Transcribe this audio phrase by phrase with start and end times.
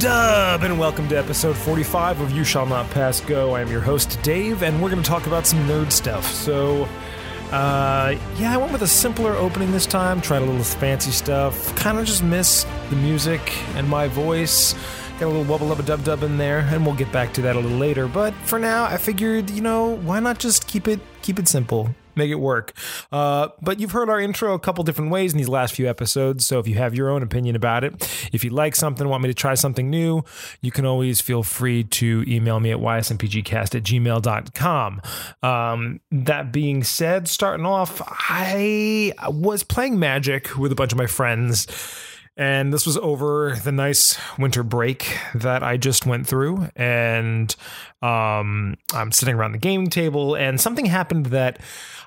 [0.00, 3.54] Dub and welcome to episode 45 of You Shall Not Pass Go.
[3.54, 6.24] I am your host, Dave, and we're going to talk about some nerd stuff.
[6.24, 6.88] So,
[7.52, 11.76] uh, yeah, I went with a simpler opening this time, tried a little fancy stuff,
[11.76, 13.42] kind of just miss the music
[13.74, 14.72] and my voice.
[15.18, 17.56] Got a little wubba lubba dub dub in there, and we'll get back to that
[17.56, 18.08] a little later.
[18.08, 21.94] But for now, I figured, you know, why not just keep it keep it simple?
[22.14, 22.72] Make it work.
[23.12, 26.46] Uh, but you've heard our intro a couple different ways in these last few episodes.
[26.46, 27.94] So if you have your own opinion about it,
[28.32, 30.24] if you like something, want me to try something new,
[30.60, 35.02] you can always feel free to email me at ysnpgcast at gmail.com.
[35.42, 41.06] Um, that being said, starting off, I was playing Magic with a bunch of my
[41.06, 41.66] friends
[42.36, 46.68] and this was over the nice winter break that I just went through.
[46.76, 47.54] And
[48.02, 51.58] um, I'm sitting around the gaming table, and something happened that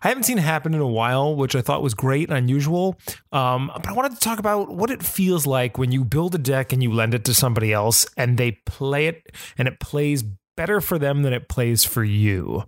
[0.02, 3.00] I haven't seen happen in a while, which I thought was great and unusual.
[3.32, 6.40] Um, but I wanted to talk about what it feels like when you build a
[6.40, 10.24] deck and you lend it to somebody else, and they play it, and it plays
[10.56, 12.64] better for them than it plays for you.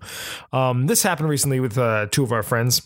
[0.52, 2.81] Um, this happened recently with uh, two of our friends.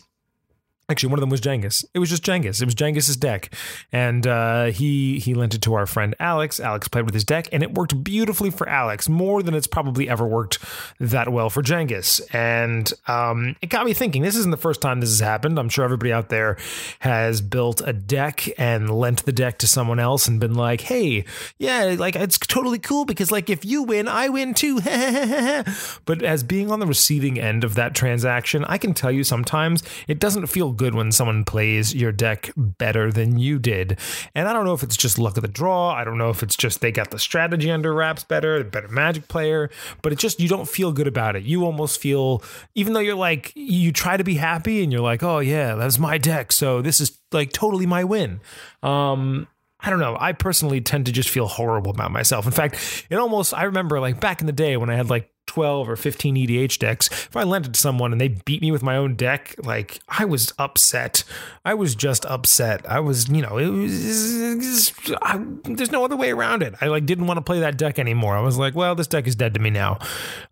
[0.90, 1.84] Actually, one of them was Jengus.
[1.94, 2.60] It was just Jengus.
[2.60, 3.54] It was Jengus's deck,
[3.92, 6.58] and uh, he he lent it to our friend Alex.
[6.58, 10.08] Alex played with his deck, and it worked beautifully for Alex, more than it's probably
[10.08, 10.58] ever worked
[10.98, 12.20] that well for Jengus.
[12.34, 14.22] And um, it got me thinking.
[14.22, 15.60] This isn't the first time this has happened.
[15.60, 16.56] I'm sure everybody out there
[16.98, 21.24] has built a deck and lent the deck to someone else and been like, "Hey,
[21.58, 24.80] yeah, like it's totally cool because like if you win, I win too."
[26.04, 29.84] but as being on the receiving end of that transaction, I can tell you sometimes
[30.08, 33.98] it doesn't feel good when someone plays your deck better than you did.
[34.34, 35.92] And I don't know if it's just luck of the draw.
[35.92, 39.28] I don't know if it's just they got the strategy under wraps better, better magic
[39.28, 39.68] player,
[40.00, 41.42] but it just, you don't feel good about it.
[41.42, 42.42] You almost feel,
[42.74, 45.98] even though you're like, you try to be happy and you're like, oh yeah, that's
[45.98, 46.50] my deck.
[46.50, 48.40] So this is like totally my win.
[48.82, 49.46] Um,
[49.82, 50.16] I don't know.
[50.18, 52.46] I personally tend to just feel horrible about myself.
[52.46, 55.29] In fact, it almost, I remember like back in the day when I had like
[55.50, 58.70] 12 or 15 EDH decks, if I lent it to someone and they beat me
[58.70, 61.24] with my own deck, like I was upset.
[61.64, 62.88] I was just upset.
[62.88, 66.74] I was, you know, it was, I, there's no other way around it.
[66.80, 68.36] I like didn't want to play that deck anymore.
[68.36, 69.98] I was like, well, this deck is dead to me now.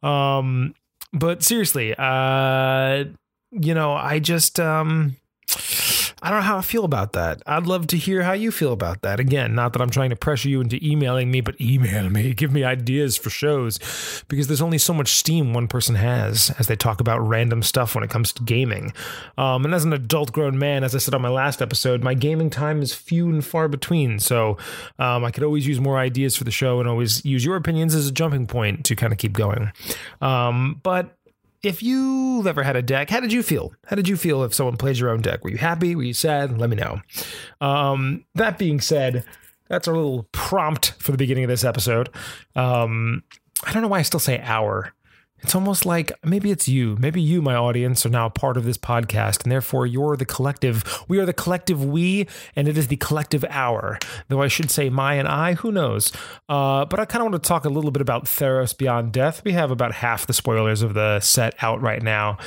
[0.02, 0.74] Um,
[1.12, 3.04] but seriously, uh,
[3.52, 5.14] you know, I just, um,
[6.22, 7.42] I don't know how I feel about that.
[7.46, 9.20] I'd love to hear how you feel about that.
[9.20, 12.52] Again, not that I'm trying to pressure you into emailing me, but email me, give
[12.52, 13.78] me ideas for shows
[14.28, 17.94] because there's only so much steam one person has as they talk about random stuff
[17.94, 18.92] when it comes to gaming.
[19.36, 22.14] Um, and as an adult grown man, as I said on my last episode, my
[22.14, 24.18] gaming time is few and far between.
[24.18, 24.56] So
[24.98, 27.94] um, I could always use more ideas for the show and always use your opinions
[27.94, 29.70] as a jumping point to kind of keep going.
[30.20, 31.17] Um, but
[31.62, 33.72] if you've ever had a deck, how did you feel?
[33.86, 35.44] How did you feel if someone played your own deck?
[35.44, 35.94] Were you happy?
[35.96, 36.58] Were you sad?
[36.58, 37.00] Let me know.
[37.60, 39.24] Um, that being said,
[39.68, 42.10] that's our little prompt for the beginning of this episode.
[42.56, 43.22] Um,
[43.64, 44.92] I don't know why I still say hour.
[45.42, 46.96] It's almost like maybe it's you.
[46.98, 50.84] Maybe you, my audience, are now part of this podcast, and therefore you're the collective.
[51.06, 52.26] We are the collective we,
[52.56, 53.98] and it is the collective our.
[54.28, 56.12] Though I should say my and I, who knows?
[56.48, 59.42] Uh, but I kind of want to talk a little bit about Theros Beyond Death.
[59.44, 62.38] We have about half the spoilers of the set out right now.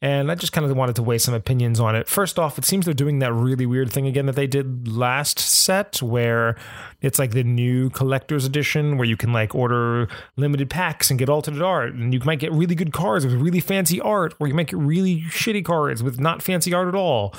[0.00, 2.06] And I just kind of wanted to weigh some opinions on it.
[2.06, 5.40] First off, it seems they're doing that really weird thing again that they did last
[5.40, 6.56] set, where
[7.00, 10.06] it's like the new collector's edition where you can like order
[10.36, 11.94] limited packs and get alternate art.
[11.94, 14.78] And you might get really good cards with really fancy art, or you might get
[14.78, 17.34] really shitty cards with not fancy art at all.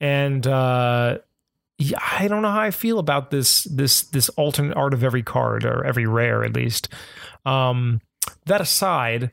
[0.00, 1.18] And, uh,
[1.76, 5.22] yeah, I don't know how I feel about this this this alternate art of every
[5.22, 6.88] card or every rare at least.
[7.46, 8.02] Um,
[8.44, 9.30] that aside,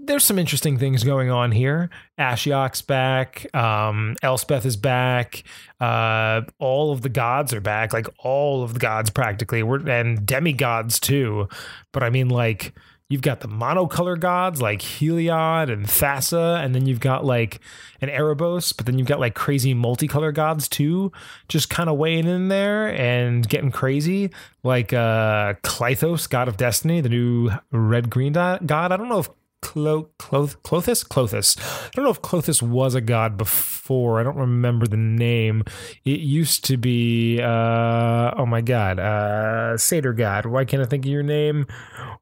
[0.00, 1.90] there's some interesting things going on here.
[2.18, 3.46] Ashiok's back.
[3.54, 5.42] Um, Elspeth is back.
[5.80, 7.92] Uh, all of the gods are back.
[7.92, 9.62] Like all of the gods practically.
[9.62, 11.48] We're, and demigods too.
[11.92, 12.74] But I mean, like,
[13.12, 17.60] you've got the monocolor gods like Heliod and Thassa, and then you've got like
[18.00, 21.12] an Erebos, but then you've got like crazy multicolor gods too,
[21.46, 24.30] just kind of weighing in there and getting crazy.
[24.62, 28.62] Like uh Klothys, god of destiny, the new red green god.
[28.70, 29.28] I don't know if
[29.62, 31.06] Clo- Cloth- Klothys?
[31.06, 31.56] Klothys.
[31.86, 34.20] I don't know if Klothys was a god before.
[34.20, 35.64] I don't remember the name.
[36.04, 40.46] It used to be, uh, oh my god, uh, Satyr god.
[40.46, 41.66] Why can't I think of your name?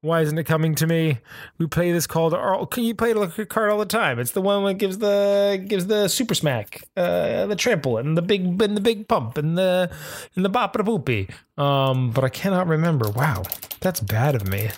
[0.03, 1.19] Why isn't it coming to me?
[1.59, 2.35] We play this called,
[2.71, 4.19] can you play a card all the time?
[4.19, 8.23] It's the one that gives the, gives the super smack, uh, the trample and the
[8.23, 9.91] big, and the big pump and the,
[10.37, 11.31] and the bop and the boopy.
[11.61, 13.11] Um, but I cannot remember.
[13.11, 13.43] Wow.
[13.81, 14.69] That's bad of me.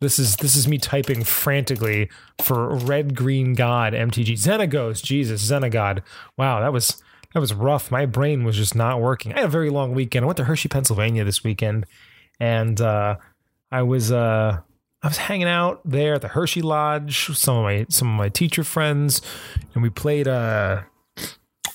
[0.00, 2.10] This is this is me typing frantically
[2.40, 5.02] for Red Green God MTG Xenagos.
[5.02, 6.02] Jesus, Xenagod.
[6.36, 7.02] Wow, that was
[7.32, 7.90] that was rough.
[7.90, 9.32] My brain was just not working.
[9.32, 10.24] I had a very long weekend.
[10.24, 11.86] I went to Hershey, Pennsylvania this weekend,
[12.40, 13.16] and uh,
[13.70, 14.60] I was uh,
[15.02, 17.36] I was hanging out there at the Hershey Lodge.
[17.36, 19.22] Some of my some of my teacher friends,
[19.74, 20.82] and we played uh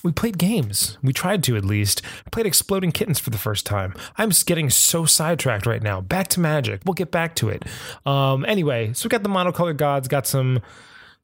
[0.02, 0.98] we played games.
[1.02, 2.02] We tried to at least.
[2.30, 3.94] played Exploding Kittens for the first time.
[4.16, 6.00] I'm just getting so sidetracked right now.
[6.00, 6.82] Back to Magic.
[6.84, 7.64] We'll get back to it.
[8.04, 10.60] Um, anyway, so we got the monocolored gods, got some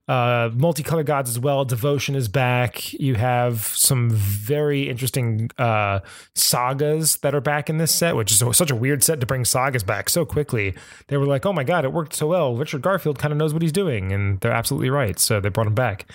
[0.09, 1.65] uh, multicolored gods as well.
[1.65, 2.93] Devotion is back.
[2.95, 6.01] You have some very interesting uh,
[6.35, 9.45] sagas that are back in this set, which is such a weird set to bring
[9.45, 10.75] sagas back so quickly.
[11.09, 12.57] They were like, oh my God, it worked so well.
[12.57, 14.13] Richard Garfield kind of knows what he's doing.
[14.13, 15.19] And they're absolutely right.
[15.19, 16.11] So they brought him back.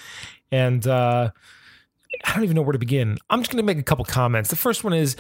[0.52, 1.32] And, uh,
[2.24, 3.18] I don't even know where to begin.
[3.30, 4.50] I'm just going to make a couple comments.
[4.50, 5.16] The first one is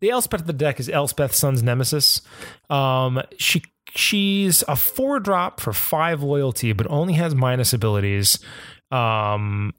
[0.00, 2.22] the Elspeth of the deck is Elspeth's Sun's Nemesis.
[2.70, 3.62] Um, she
[3.94, 8.38] she's a four drop for five loyalty, but only has minus abilities.
[8.90, 9.74] Um,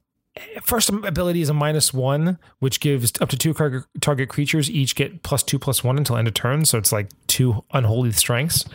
[0.64, 3.54] first ability is a minus one, which gives up to two
[4.02, 6.66] target creatures each get plus two plus one until end of turn.
[6.66, 8.66] So it's like two unholy strengths.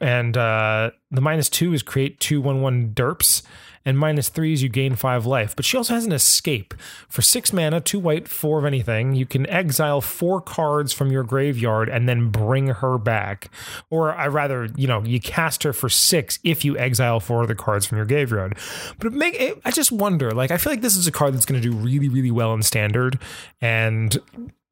[0.00, 3.42] And uh, the minus two is create two one one derps
[3.86, 5.54] and minus three is you gain five life.
[5.54, 6.74] But she also has an escape.
[7.08, 11.22] For six mana, two white, four of anything, you can exile four cards from your
[11.22, 13.48] graveyard and then bring her back.
[13.88, 17.48] Or I rather, you know, you cast her for six if you exile four of
[17.48, 18.58] the cards from your graveyard.
[18.98, 21.32] But it make it, I just wonder, like, I feel like this is a card
[21.32, 23.20] that's going to do really, really well in standard
[23.60, 24.18] and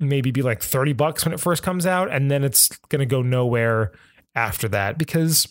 [0.00, 2.10] maybe be like 30 bucks when it first comes out.
[2.10, 3.92] And then it's going to go nowhere
[4.34, 5.46] after that because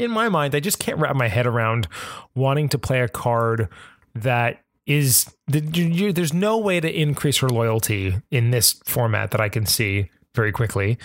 [0.00, 1.86] in my mind, I just can't wrap my head around
[2.34, 3.68] wanting to play a card
[4.14, 9.66] that is there's no way to increase her loyalty in this format that I can
[9.66, 10.98] see very quickly.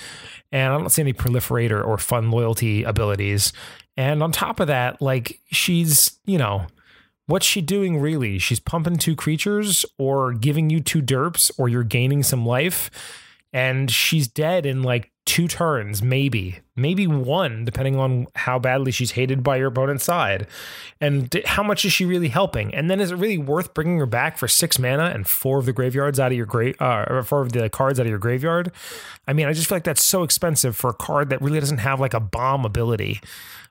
[0.52, 3.54] And I don't see any proliferator or fun loyalty abilities.
[3.98, 6.68] And on top of that, like she's, you know,
[7.28, 8.40] what's she doing really?
[8.40, 12.90] She's pumping two creatures or giving you two derps or you're gaining some life.
[13.52, 19.12] And she's dead in like two turns, maybe, maybe one, depending on how badly she's
[19.12, 20.48] hated by your opponent's side,
[21.02, 22.74] and how much is she really helping?
[22.76, 25.66] And then is it really worth bringing her back for six mana and four of
[25.66, 28.20] the graveyards out of your grave, uh, or four of the cards out of your
[28.20, 28.72] graveyard?
[29.28, 31.80] I mean, I just feel like that's so expensive for a card that really doesn't
[31.80, 33.20] have like a bomb ability.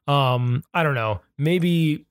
[0.08, 2.06] Um, I don't know, maybe.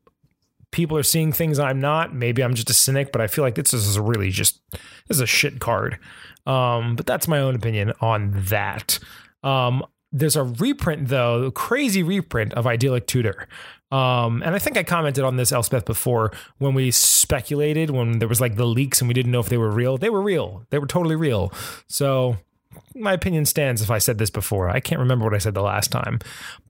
[0.71, 2.15] People are seeing things I'm not.
[2.15, 5.21] Maybe I'm just a cynic, but I feel like this is really just this is
[5.21, 5.99] a shit card.
[6.47, 8.97] Um, but that's my own opinion on that.
[9.43, 13.47] Um, there's a reprint though, crazy reprint of Idyllic Tutor.
[13.91, 18.27] Um, and I think I commented on this Elspeth before when we speculated when there
[18.27, 19.97] was like the leaks and we didn't know if they were real.
[19.97, 20.65] They were real.
[20.69, 21.53] They were totally real.
[21.87, 22.37] So
[22.95, 24.69] my opinion stands if I said this before.
[24.69, 26.19] I can't remember what I said the last time.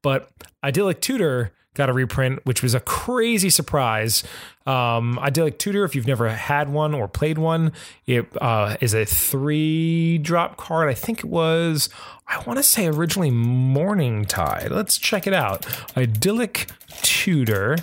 [0.02, 0.32] But
[0.64, 4.24] Idyllic Tutor got a reprint, which was a crazy surprise.
[4.66, 7.74] Um, Idyllic Tutor, if you've never had one or played one,
[8.06, 10.90] it uh, is a three drop card.
[10.90, 11.90] I think it was,
[12.28, 14.70] I want to say originally Morningtide.
[14.70, 15.66] Let's check it out.
[15.98, 16.70] Idyllic
[17.02, 17.78] Tutor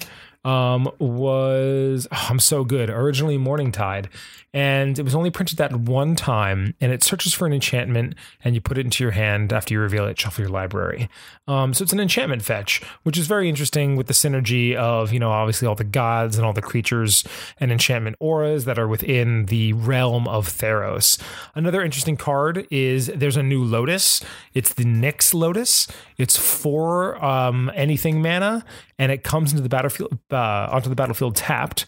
[0.45, 2.89] um, was oh, I'm so good.
[2.89, 4.07] Originally Morningtide,
[4.53, 6.75] and it was only printed that one time.
[6.81, 8.15] And it searches for an enchantment,
[8.45, 10.19] and you put it into your hand after you reveal it.
[10.19, 11.09] Shuffle your library.
[11.47, 15.21] Um, so it's an enchantment fetch, which is very interesting with the synergy of you
[15.21, 17.25] know obviously all the gods and all the creatures
[17.59, 21.21] and enchantment auras that are within the realm of Theros.
[21.55, 24.23] Another interesting card is there's a new Lotus.
[24.55, 25.87] It's the Nyx Lotus.
[26.19, 28.65] It's four um, anything mana,
[28.99, 31.87] and it comes into the battlefield uh, onto the battlefield tapped.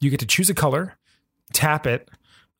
[0.00, 0.98] You get to choose a color,
[1.54, 2.08] tap it,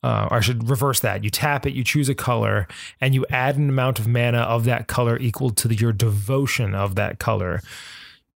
[0.01, 1.23] uh, or I should reverse that.
[1.23, 2.67] You tap it, you choose a color,
[2.99, 6.73] and you add an amount of mana of that color equal to the, your devotion
[6.73, 7.61] of that color.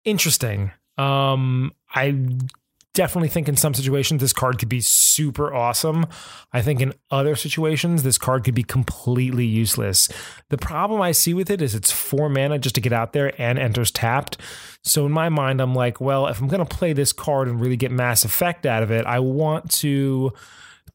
[0.05, 0.71] Interesting.
[0.97, 2.27] Um, I
[2.95, 6.07] definitely think in some situations this card could be super awesome.
[6.53, 10.09] I think in other situations this card could be completely useless.
[10.49, 13.33] The problem I see with it is it's four mana just to get out there
[13.41, 14.39] and enters tapped.
[14.83, 17.61] So in my mind, I'm like, well, if I'm going to play this card and
[17.61, 20.33] really get mass effect out of it, I want to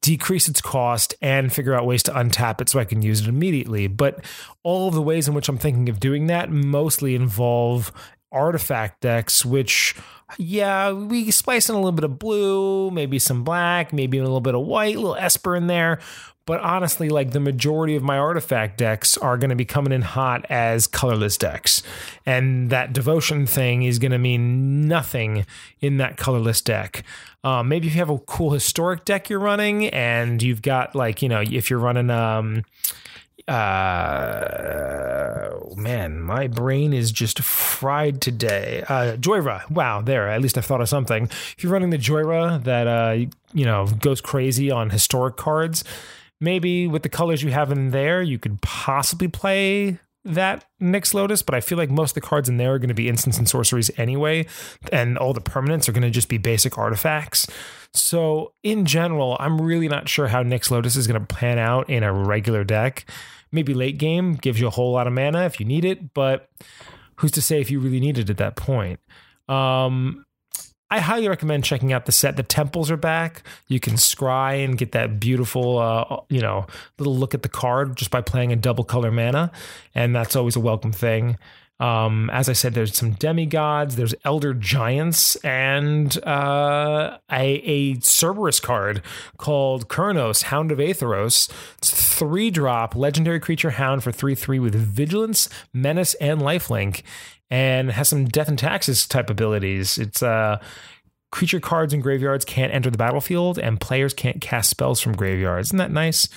[0.02, 3.28] decrease its cost and figure out ways to untap it so I can use it
[3.28, 3.88] immediately.
[3.88, 4.24] But
[4.62, 7.92] all of the ways in which I'm thinking of doing that mostly involve
[8.32, 9.96] artifact decks, which,
[10.38, 14.42] yeah, we splice in a little bit of blue, maybe some black, maybe a little
[14.42, 16.00] bit of white, a little Esper in there.
[16.46, 20.02] But honestly, like the majority of my artifact decks are going to be coming in
[20.02, 21.84] hot as colorless decks.
[22.26, 25.46] And that devotion thing is going to mean nothing
[25.80, 27.04] in that colorless deck.
[27.46, 31.22] Um, maybe if you have a cool historic deck you're running and you've got like,
[31.22, 32.64] you know, if you're running, um,
[33.48, 34.50] uh
[35.76, 38.84] man my brain is just fried today.
[38.88, 41.26] Uh Jhoira wow there at least i thought of something.
[41.26, 45.84] If you're running the Jhoira that uh you know goes crazy on historic cards
[46.44, 51.42] maybe with the colors you have in there, you could possibly play that Nyx Lotus,
[51.42, 53.38] but I feel like most of the cards in there are going to be instants
[53.38, 54.46] and sorceries anyway,
[54.92, 57.48] and all the permanents are going to just be basic artifacts.
[57.94, 61.90] So, in general, I'm really not sure how Nyx Lotus is going to plan out
[61.90, 63.06] in a regular deck.
[63.52, 66.50] Maybe late game gives you a whole lot of mana if you need it, but
[67.18, 69.00] who's to say if you really need it at that point?
[69.48, 70.26] Um,
[70.94, 72.38] I highly recommend checking out the set.
[72.38, 73.42] The temples are back.
[73.68, 76.68] You can scry and get that beautiful, uh, you know,
[77.00, 79.52] little look at the card just by playing a double color mana,
[79.96, 81.40] and that's always a welcome thing.
[81.80, 88.60] Um, as I said, there's some demigods, there's elder giants, and uh, a, a Cerberus
[88.60, 89.02] card
[89.38, 91.52] called Kunoros, Hound of Athreos.
[91.80, 97.02] It's three drop, legendary creature hound for 3 3 with vigilance, menace, and lifelink
[97.54, 100.00] and has some death and taxes type abilities.
[100.00, 100.58] It's uh
[101.32, 105.68] creature cards and graveyards can't enter the battlefield, and players can't cast spells from graveyards.
[105.68, 106.28] Isn't that nice?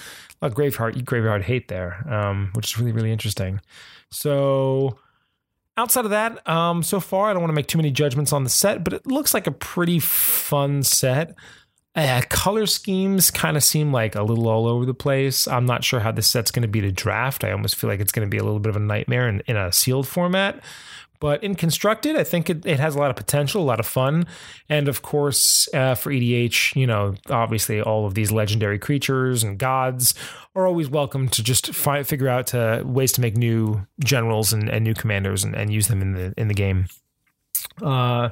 [0.43, 3.61] A graveyard graveyard hate there, um, which is really really interesting.
[4.11, 4.99] So
[5.79, 8.45] outside of that, um, so far I don't want to make too many judgments on
[8.45, 11.35] the set, but it looks like a pretty fun set.
[11.95, 15.49] Uh, color schemes kind of seem like a little all over the place.
[15.49, 17.43] I'm not sure how this set's going to be to draft.
[17.43, 19.43] I almost feel like it's going to be a little bit of a nightmare in,
[19.47, 20.63] in a sealed format.
[21.21, 23.87] But in constructed, I think it, it has a lot of potential, a lot of
[23.87, 24.27] fun.
[24.69, 29.59] And of course, uh, for EDH, you know, obviously all of these legendary creatures and
[29.59, 30.15] gods
[30.55, 34.69] are always welcome to just fi- figure out uh, ways to make new generals and,
[34.69, 36.87] and new commanders and, and, use them in the in the game.
[37.83, 38.31] Uh,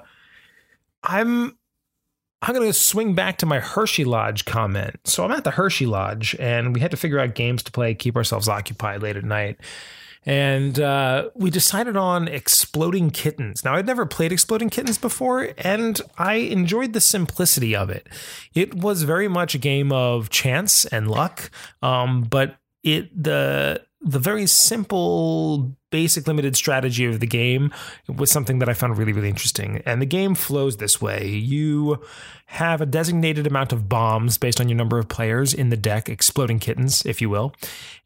[1.03, 1.57] I'm
[2.41, 4.97] I'm going to swing back to my Hershey Lodge comment.
[5.05, 7.95] So I'm at the Hershey Lodge, and we had to figure out games to play,
[7.95, 9.59] keep ourselves occupied late at night
[10.27, 13.65] and uh, we decided on Exploding Kittens.
[13.65, 18.09] Now, I'd never played Exploding Kittens before, and I enjoyed the simplicity of it.
[18.55, 21.51] It was very much a game of chance and luck,
[21.83, 27.73] um, but it the the very simple basic limited strategy of the game
[28.09, 29.81] was something that I found really, really interesting.
[29.87, 32.01] And the game flows this way you
[32.47, 36.09] have a designated amount of bombs based on your number of players in the deck,
[36.09, 37.55] exploding kittens, if you will.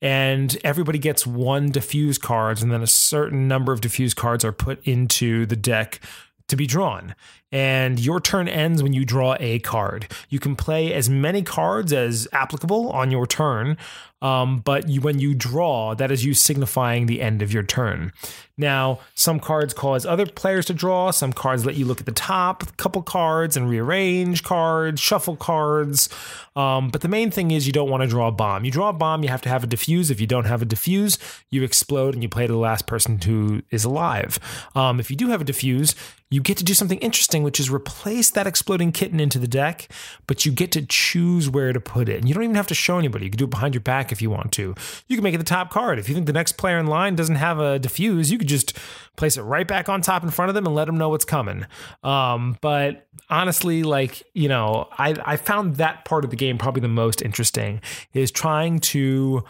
[0.00, 4.52] And everybody gets one diffuse cards, and then a certain number of diffuse cards are
[4.52, 6.00] put into the deck
[6.48, 7.14] to be drawn.
[7.50, 10.12] And your turn ends when you draw a card.
[10.28, 13.78] You can play as many cards as applicable on your turn,
[14.20, 18.12] um, but you, when you draw, that is you signifying the end of your turn.
[18.56, 21.12] Now, some cards cause other players to draw.
[21.12, 26.08] Some cards let you look at the top, couple cards, and rearrange cards, shuffle cards.
[26.56, 28.64] Um, but the main thing is you don't want to draw a bomb.
[28.64, 30.10] You draw a bomb, you have to have a diffuse.
[30.10, 31.18] If you don't have a diffuse,
[31.50, 34.40] you explode and you play to the last person who is alive.
[34.74, 35.94] Um, if you do have a diffuse,
[36.30, 39.88] you get to do something interesting, which is replace that exploding kitten into the deck,
[40.26, 42.18] but you get to choose where to put it.
[42.18, 43.24] And you don't even have to show anybody.
[43.24, 44.74] You can do it behind your back if you want to.
[45.06, 45.98] You can make it the top card.
[45.98, 48.76] If you think the next player in line doesn't have a diffuse, you could just
[49.16, 51.24] place it right back on top in front of them and let them know what's
[51.24, 51.64] coming.
[52.02, 56.82] Um, but honestly, like, you know, I, I found that part of the game probably
[56.82, 57.80] the most interesting
[58.12, 59.44] is trying to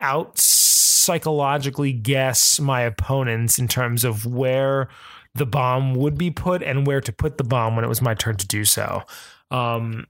[0.00, 4.88] out psychologically guess my opponents in terms of where
[5.34, 8.14] the bomb would be put and where to put the bomb when it was my
[8.14, 9.02] turn to do so.
[9.50, 10.06] Um,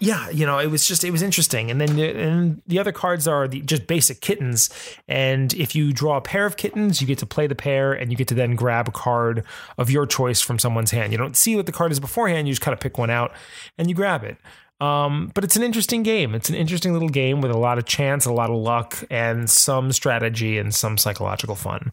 [0.00, 1.70] yeah, you know, it was just it was interesting.
[1.70, 4.70] And then the, and the other cards are the just basic kittens.
[5.08, 8.12] And if you draw a pair of kittens, you get to play the pair, and
[8.12, 9.44] you get to then grab a card
[9.76, 11.10] of your choice from someone's hand.
[11.10, 12.46] You don't see what the card is beforehand.
[12.46, 13.32] You just kind of pick one out
[13.76, 14.36] and you grab it.
[14.80, 16.36] Um, but it's an interesting game.
[16.36, 19.50] It's an interesting little game with a lot of chance, a lot of luck, and
[19.50, 21.90] some strategy and some psychological fun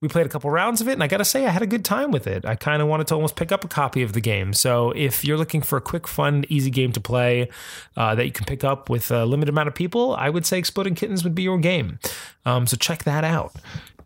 [0.00, 1.66] we played a couple rounds of it, and I got to say, I had a
[1.66, 2.44] good time with it.
[2.44, 4.52] I kind of wanted to almost pick up a copy of the game.
[4.52, 7.48] So if you're looking for a quick, fun, easy game to play
[7.96, 10.58] uh, that you can pick up with a limited amount of people, I would say
[10.58, 11.98] Exploding Kittens would be your game.
[12.46, 13.56] Um, so check that out.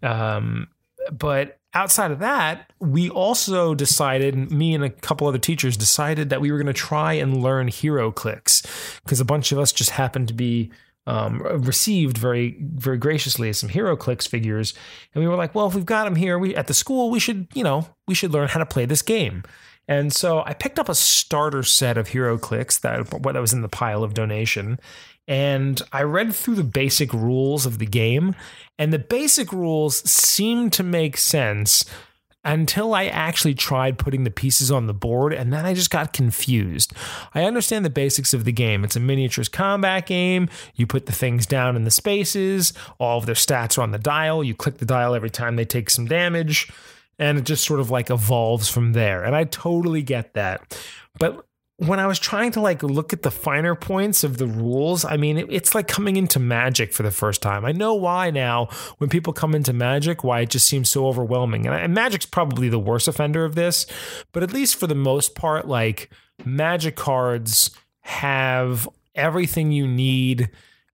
[0.02, 0.68] Um,
[1.10, 6.40] but outside of that, we also decided, me and a couple other teachers decided that
[6.40, 10.28] we were going to try and learn HeroClix because a bunch of us just happened
[10.28, 10.70] to be
[11.06, 14.74] um, received very very graciously some HeroClix figures.
[15.14, 17.18] And we were like well if we've got them here we at the school we
[17.18, 19.42] should you know we should learn how to play this game.
[19.88, 23.62] And so i picked up a starter set of HeroClix that what that was in
[23.62, 24.78] the pile of donation.
[25.26, 28.34] And i read through the basic rules of the game.
[28.78, 31.84] And the basic rules seemed to make sense
[32.44, 36.12] until I actually tried putting the pieces on the board, and then I just got
[36.12, 36.92] confused.
[37.34, 38.84] I understand the basics of the game.
[38.84, 40.48] It's a miniatures combat game.
[40.74, 43.98] You put the things down in the spaces, all of their stats are on the
[43.98, 44.42] dial.
[44.42, 46.70] You click the dial every time they take some damage,
[47.18, 49.22] and it just sort of like evolves from there.
[49.22, 50.76] And I totally get that.
[51.18, 51.46] But
[51.86, 55.16] when I was trying to like look at the finer points of the rules, I
[55.16, 57.64] mean, it, it's like coming into Magic for the first time.
[57.64, 58.66] I know why now
[58.98, 61.66] when people come into Magic, why it just seems so overwhelming.
[61.66, 63.86] And, and Magic's probably the worst offender of this,
[64.30, 66.10] but at least for the most part, like
[66.44, 67.70] Magic cards
[68.02, 70.50] have everything you need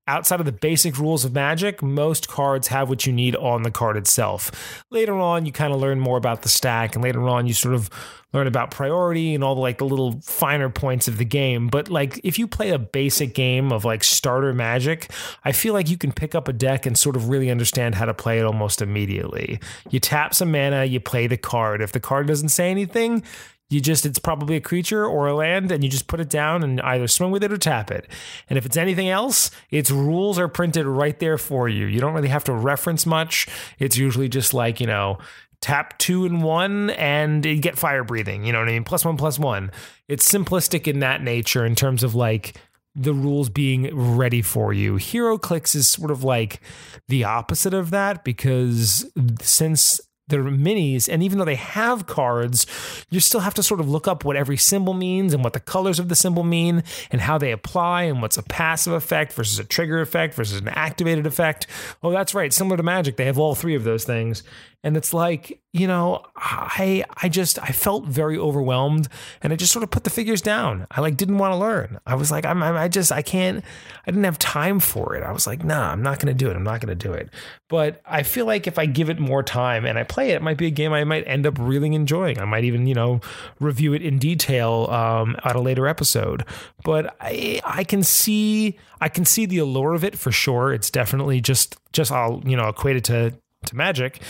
[0.09, 3.71] outside of the basic rules of magic, most cards have what you need on the
[3.71, 4.83] card itself.
[4.91, 7.75] Later on, you kind of learn more about the stack, and later on, you sort
[7.75, 7.91] of
[8.33, 11.69] learn about priority and all the like the little finer points of the game.
[11.69, 15.11] But like if you play a basic game of like starter magic,
[15.45, 18.05] I feel like you can pick up a deck and sort of really understand how
[18.05, 19.61] to play it almost immediately.
[19.91, 21.81] You tap some mana, you play the card.
[21.81, 23.23] If the card doesn't say anything,
[23.71, 26.63] you just it's probably a creature or a land and you just put it down
[26.63, 28.07] and either swing with it or tap it
[28.49, 32.15] and if it's anything else its rules are printed right there for you you don't
[32.15, 33.47] really have to reference much
[33.79, 35.19] it's usually just like you know
[35.61, 38.45] tap two and one and you get fire breathing.
[38.45, 38.85] You know what I mean?
[38.85, 39.71] Plus one, plus one.
[40.07, 42.57] It's simplistic in that nature in terms of like
[42.95, 44.95] the rules being ready for you.
[44.95, 46.61] HeroClix is sort of like
[47.07, 49.11] the opposite of that because
[49.41, 52.67] since they're minis, and even though they have cards,
[53.11, 55.61] you still have to sort of look up what every symbol means and what the
[55.61, 59.59] colors of the symbol mean and how they apply and what's a passive effect versus
[59.59, 61.67] a trigger effect versus an activated effect.
[62.03, 62.53] Oh, that's right.
[62.53, 64.43] Similar to Magic, they have all three of those things
[64.85, 69.09] and it's like you know i i just i felt very overwhelmed
[69.43, 70.87] and i just sort of put the figures down.
[70.91, 71.99] I like didn't want to learn.
[72.07, 73.65] I was like i'm, i just i can't
[74.07, 75.23] i didn't have time for it.
[75.23, 76.57] I was like nah i'm not going to do it.
[76.57, 77.31] I'm not going to do it.
[77.69, 80.43] But i feel like if i give it more time and i play it it
[80.43, 82.39] might be a game i might end up really enjoying.
[82.39, 83.21] I might even you know
[83.59, 86.45] review it in detail um, at a later episode.
[86.85, 90.73] But i i can see i can see the allure of it for sure.
[90.73, 93.35] It's definitely just just i'll you know equate it to
[93.67, 94.21] to Magic.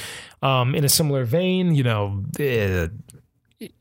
[0.43, 2.89] Um, in a similar vein, you know, uh,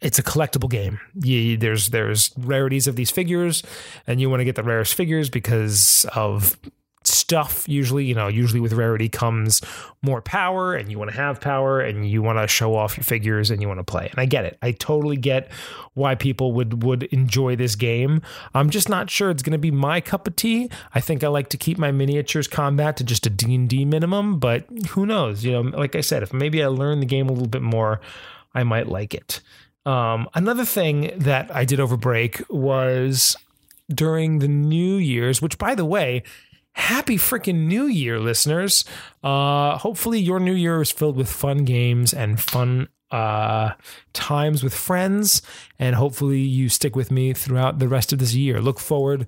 [0.01, 0.99] it's a collectible game.
[1.15, 3.63] You, there's there's rarities of these figures,
[4.07, 6.57] and you want to get the rarest figures because of
[7.08, 7.67] stuff.
[7.67, 9.62] Usually you know usually with rarity comes
[10.02, 13.04] more power and you want to have power and you want to show off your
[13.04, 14.08] figures and you want to play.
[14.10, 14.58] And i get it.
[14.62, 15.52] I totally get
[15.93, 18.22] why people would would enjoy this game.
[18.54, 20.70] I'm just not sure it's going to be my cup of tea.
[20.93, 24.65] I think i like to keep my miniatures combat to just a d&d minimum but
[24.89, 25.43] who knows?
[25.43, 28.00] You know like i said if maybe i learn the game a little bit more
[28.54, 29.41] i might like it.
[29.86, 33.36] Um, another thing that i did over break was
[33.89, 36.24] during the new year's which by the way
[36.77, 38.85] happy freaking new year listeners.
[39.23, 43.71] Uh hopefully your new year is filled with fun games and fun uh
[44.11, 45.41] times with friends
[45.79, 48.61] and hopefully you stick with me throughout the rest of this year.
[48.61, 49.25] Look forward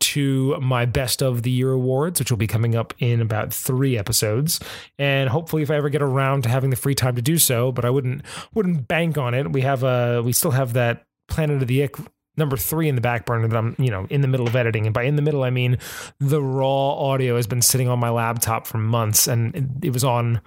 [0.00, 3.98] to my best of the year awards which will be coming up in about three
[3.98, 4.60] episodes.
[4.98, 7.72] And hopefully if i ever get around to having the free time to do so
[7.72, 8.22] but i wouldn't
[8.54, 9.50] wouldn't bank on it.
[9.50, 11.96] We have a we still have that planet of the ick
[12.36, 14.86] number three in the back burner that I'm, you know, in the middle of editing.
[14.86, 15.78] And by in the middle, I mean
[16.18, 20.40] the raw audio has been sitting on my laptop for months and it was on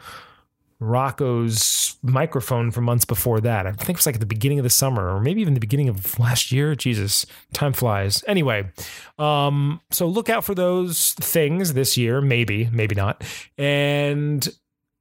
[0.80, 3.65] Rocco's microphone for months before that.
[3.65, 5.60] I think it was like at the beginning of the summer or maybe even the
[5.60, 6.76] beginning of last year.
[6.76, 8.24] Jesus, time flies.
[8.28, 8.69] Anyway,
[9.17, 13.24] um, so look out for those things this year, maybe, maybe not.
[13.58, 14.48] And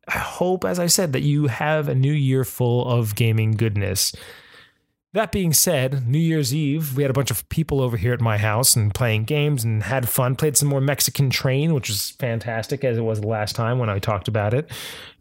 [0.07, 4.15] I hope, as I said, that you have a new year full of gaming goodness.
[5.15, 8.21] That being said, New Year's Eve, we had a bunch of people over here at
[8.21, 10.35] my house and playing games and had fun.
[10.35, 13.89] Played some more Mexican Train, which was fantastic as it was the last time when
[13.89, 14.73] I talked about it.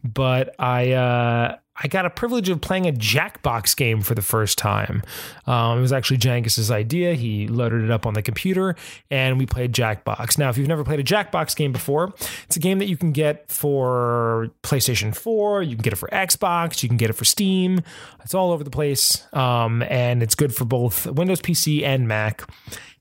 [0.04, 4.58] But I uh, I got a privilege of playing a Jackbox game for the first
[4.60, 5.02] time.
[5.48, 7.16] Um, it was actually Jangus's idea.
[7.16, 8.76] He loaded it up on the computer
[9.10, 10.38] and we played Jackbox.
[10.38, 13.12] Now, if you've never played a Jackbox game before, it's a game that you can
[13.12, 17.26] get for PlayStation 4, you can get it for Xbox, you can get it for
[17.26, 17.82] Steam.
[18.24, 19.26] It's all over the place.
[19.34, 22.48] Um, and it's good for both Windows PC and Mac.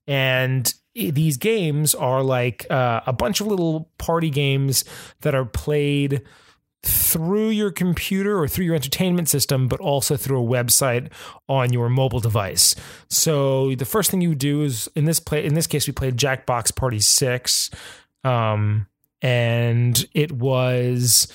[0.06, 4.85] And these games are like uh, a bunch of little party games
[5.20, 6.22] that are played
[6.82, 11.12] through your computer or through your entertainment system, but also through a website
[11.48, 12.74] on your mobile device.
[13.08, 16.16] So the first thing you do is in this play in this case we played
[16.16, 17.70] Jackbox Party Six,
[18.24, 18.86] um,
[19.20, 21.32] and it was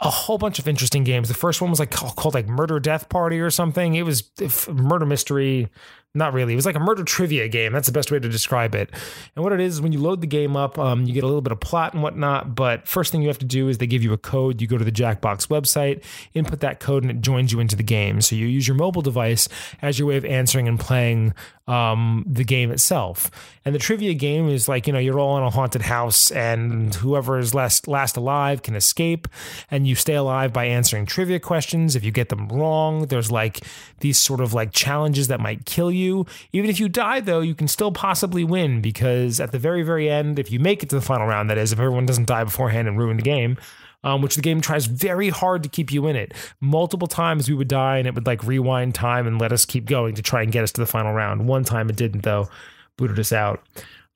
[0.00, 1.28] a whole bunch of interesting games.
[1.28, 3.94] The first one was like called, like Murder Death Party or something.
[3.94, 4.30] It was
[4.68, 5.70] murder mystery
[6.14, 6.52] not really.
[6.52, 7.72] It was like a murder trivia game.
[7.72, 8.90] That's the best way to describe it.
[9.34, 11.40] And what it is, when you load the game up, um, you get a little
[11.40, 12.54] bit of plot and whatnot.
[12.54, 14.60] But first thing you have to do is they give you a code.
[14.60, 17.82] You go to the Jackbox website, input that code, and it joins you into the
[17.82, 18.20] game.
[18.20, 19.48] So you use your mobile device
[19.80, 21.32] as your way of answering and playing
[21.66, 23.30] um, the game itself.
[23.64, 26.94] And the trivia game is like, you know, you're all in a haunted house and
[26.96, 29.28] whoever is last, last alive can escape.
[29.70, 31.94] And you stay alive by answering trivia questions.
[31.96, 33.60] If you get them wrong, there's like
[34.00, 36.26] these sort of like challenges that might kill you you.
[36.52, 40.10] Even if you die, though, you can still possibly win because at the very, very
[40.10, 42.44] end, if you make it to the final round, that is, if everyone doesn't die
[42.44, 43.56] beforehand and ruin the game,
[44.04, 46.32] um, which the game tries very hard to keep you in it.
[46.60, 49.84] Multiple times we would die and it would like rewind time and let us keep
[49.84, 51.46] going to try and get us to the final round.
[51.46, 52.48] One time it didn't, though,
[52.96, 53.62] booted us out.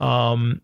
[0.01, 0.61] Um,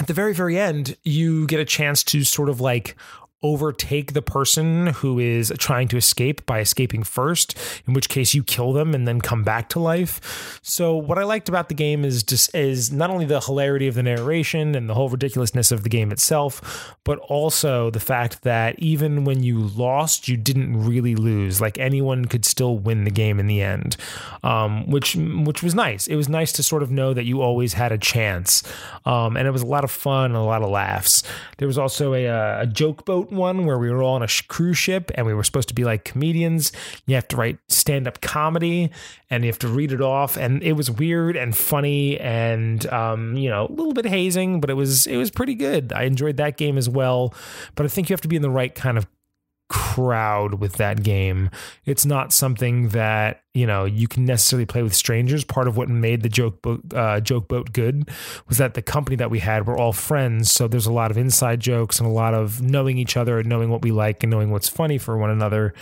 [0.00, 2.96] at the very, very end, you get a chance to sort of like
[3.42, 8.42] overtake the person who is trying to escape by escaping first, in which case you
[8.42, 10.60] kill them and then come back to life.
[10.62, 13.94] So what I liked about the game is just is not only the hilarity of
[13.94, 18.78] the narration and the whole ridiculousness of the game itself, but also the fact that
[18.78, 21.60] even when you lost, you didn't really lose.
[21.60, 23.96] Like anyone could still win the game in the end,
[24.42, 26.06] um, which which was nice.
[26.06, 28.62] It was nice to sort of know that you always had a chance,
[29.04, 31.22] um, and it was a lot of fun and a lot of laughs.
[31.58, 34.78] There was also a, a joke boat one where we were all on a cruise
[34.78, 36.72] ship and we were supposed to be like comedians.
[37.06, 38.90] You have to write stand up comedy
[39.30, 40.36] and you have to read it off.
[40.36, 44.70] And it was weird and funny and, um, you know, a little bit hazing, but
[44.70, 45.92] it was, it was pretty good.
[45.92, 47.34] I enjoyed that game as well.
[47.74, 49.06] But I think you have to be in the right kind of
[49.72, 51.48] crowd with that game.
[51.86, 55.44] It's not something that you know you can necessarily play with strangers.
[55.44, 58.10] Part of what made the joke boat uh, joke boat good
[58.48, 61.16] was that the company that we had were all friends, so there's a lot of
[61.16, 64.30] inside jokes and a lot of knowing each other and knowing what we like and
[64.30, 65.72] knowing what's funny for one another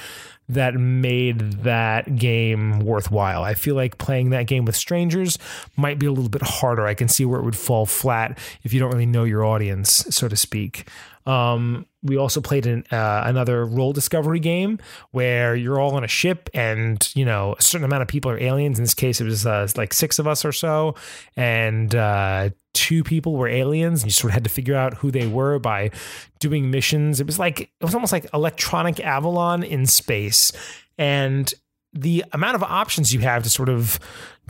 [0.51, 3.45] that made that game worthwhile.
[3.45, 5.39] I feel like playing that game with strangers
[5.77, 6.87] might be a little bit harder.
[6.87, 10.05] I can see where it would fall flat if you don't really know your audience,
[10.11, 10.89] so to speak.
[11.27, 14.79] Um, we also played an, uh, another role discovery game
[15.11, 18.41] where you're all on a ship and you know a certain amount of people are
[18.41, 18.79] aliens.
[18.79, 20.95] In this case it was uh, like six of us or so
[21.37, 24.03] and uh, two people were aliens.
[24.03, 25.91] And you sort of had to figure out who they were by
[26.39, 27.21] doing missions.
[27.21, 30.53] It was like it was almost like electronic avalon in space.
[30.99, 31.53] And
[31.93, 33.99] the amount of options you have to sort of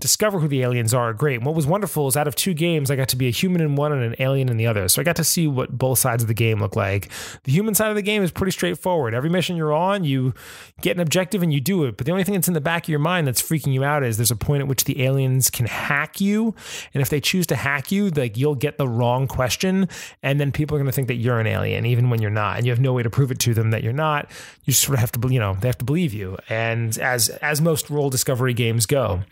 [0.00, 1.36] discover who the aliens are great.
[1.36, 3.60] And what was wonderful is out of two games, I got to be a human
[3.60, 4.88] in one and an alien in the other.
[4.88, 7.10] So I got to see what both sides of the game look like.
[7.44, 9.14] The human side of the game is pretty straightforward.
[9.14, 10.34] Every mission you're on, you
[10.80, 11.96] get an objective and you do it.
[11.96, 14.02] But the only thing that's in the back of your mind that's freaking you out
[14.02, 16.54] is there's a point at which the aliens can hack you.
[16.94, 19.88] And if they choose to hack you, like you'll get the wrong question.
[20.22, 22.56] And then people are going to think that you're an alien, even when you're not.
[22.56, 24.30] And you have no way to prove it to them that you're not.
[24.64, 26.36] You just sort of have to, you know, they have to believe you.
[26.48, 29.22] And as as most role discovery games go.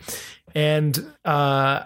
[0.55, 1.83] And uh,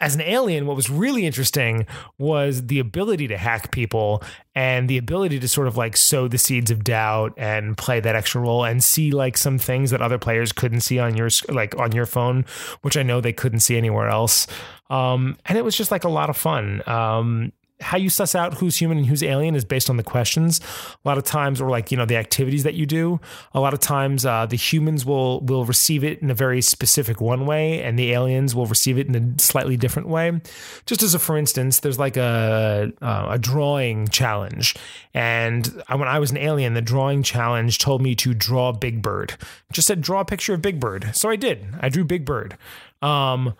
[0.00, 1.86] as an alien, what was really interesting
[2.18, 4.22] was the ability to hack people
[4.54, 8.14] and the ability to sort of like sow the seeds of doubt and play that
[8.14, 11.76] extra role and see like some things that other players couldn't see on your like
[11.78, 12.44] on your phone,
[12.82, 14.46] which I know they couldn't see anywhere else.
[14.88, 16.82] Um, and it was just like a lot of fun.
[16.86, 20.60] Um, how you suss out who's human and who's alien is based on the questions.
[21.04, 23.20] A lot of times, or like you know the activities that you do.
[23.54, 27.20] A lot of times, uh, the humans will will receive it in a very specific
[27.20, 30.40] one way, and the aliens will receive it in a slightly different way.
[30.86, 34.74] Just as a for instance, there's like a uh, a drawing challenge,
[35.14, 39.34] and when I was an alien, the drawing challenge told me to draw Big Bird.
[39.72, 41.66] just said draw a picture of Big Bird, so I did.
[41.80, 42.56] I drew Big Bird.
[43.02, 43.54] Um,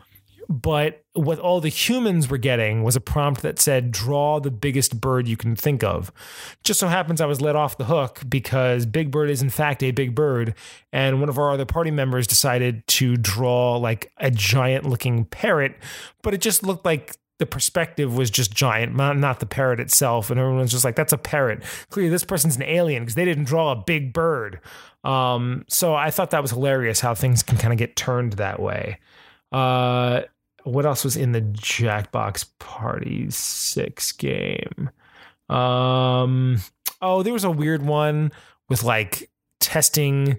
[0.49, 4.99] but what all the humans were getting was a prompt that said, draw the biggest
[4.99, 6.11] bird you can think of.
[6.65, 9.83] Just so happens I was let off the hook because Big Bird is, in fact,
[9.83, 10.55] a big bird.
[10.91, 15.77] And one of our other party members decided to draw like a giant looking parrot,
[16.23, 20.31] but it just looked like the perspective was just giant, not, the parrot itself.
[20.31, 21.63] And everyone's just like, that's a parrot.
[21.91, 24.61] Clearly, this person's an alien because they didn't draw a big bird.
[25.05, 28.61] Um, so I thought that was hilarious how things can kind of get turned that
[28.61, 28.99] way.
[29.53, 30.23] Uh,
[30.65, 34.91] what else was in the Jackbox Party 6 game?
[35.49, 36.59] Um
[37.01, 38.33] oh, there was a weird one
[38.69, 40.39] with like testing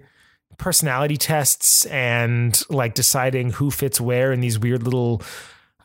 [0.58, 5.22] personality tests and like deciding who fits where in these weird little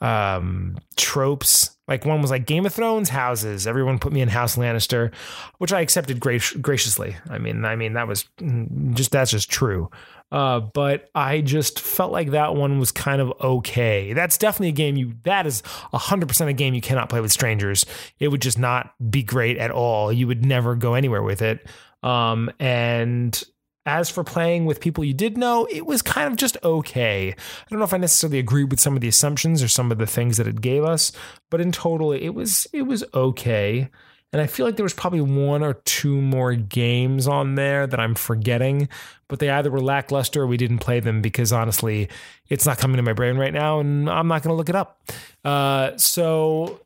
[0.05, 1.77] um tropes.
[1.89, 3.67] Like one was like Game of Thrones houses.
[3.67, 5.15] Everyone put me in House Lannister,
[5.59, 7.17] which I accepted gra- graciously.
[7.29, 9.91] I mean, I mean that was mm, just that's just true.
[10.31, 14.13] Uh, but I just felt like that one was kind of okay.
[14.15, 15.63] That's definitely a game you, that is
[15.93, 17.87] 100% a game you cannot play with strangers.
[18.19, 20.13] It would just not be great at all.
[20.13, 21.65] You would never go anywhere with it.
[22.03, 23.41] Um, and
[23.87, 27.31] as for playing with people you did know, it was kind of just okay.
[27.31, 29.99] I don't know if I necessarily agree with some of the assumptions or some of
[29.99, 31.13] the things that it gave us,
[31.51, 33.91] but in total, it was it was okay.
[34.33, 38.01] And I feel like there was probably one or two more games on there that
[38.01, 38.89] I'm forgetting,
[39.29, 42.09] but they either were lackluster or we didn't play them because honestly,
[42.49, 44.75] it's not coming to my brain right now and I'm not going to look it
[44.75, 45.01] up.
[45.45, 46.81] Uh, so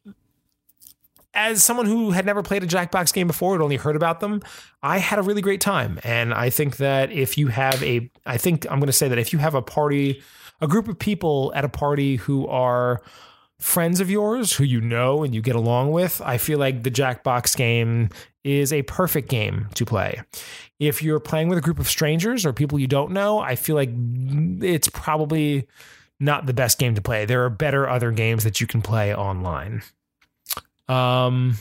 [1.38, 4.42] as someone who had never played a Jackbox game before, had only heard about them,
[4.82, 6.00] I had a really great time.
[6.02, 9.18] And I think that if you have a, I think I'm going to say that
[9.18, 10.20] if you have a party,
[10.60, 13.00] a group of people at a party who are
[13.60, 16.90] friends of yours who you know and you get along with, I feel like the
[16.90, 18.08] Jackbox game
[18.42, 20.20] is a perfect game to play.
[20.80, 23.76] If you're playing with a group of strangers or people you don't know, I feel
[23.76, 23.90] like
[24.60, 25.68] it's probably
[26.18, 27.26] not the best game to play.
[27.26, 29.82] There are better other games that you can play online.
[30.88, 31.56] Um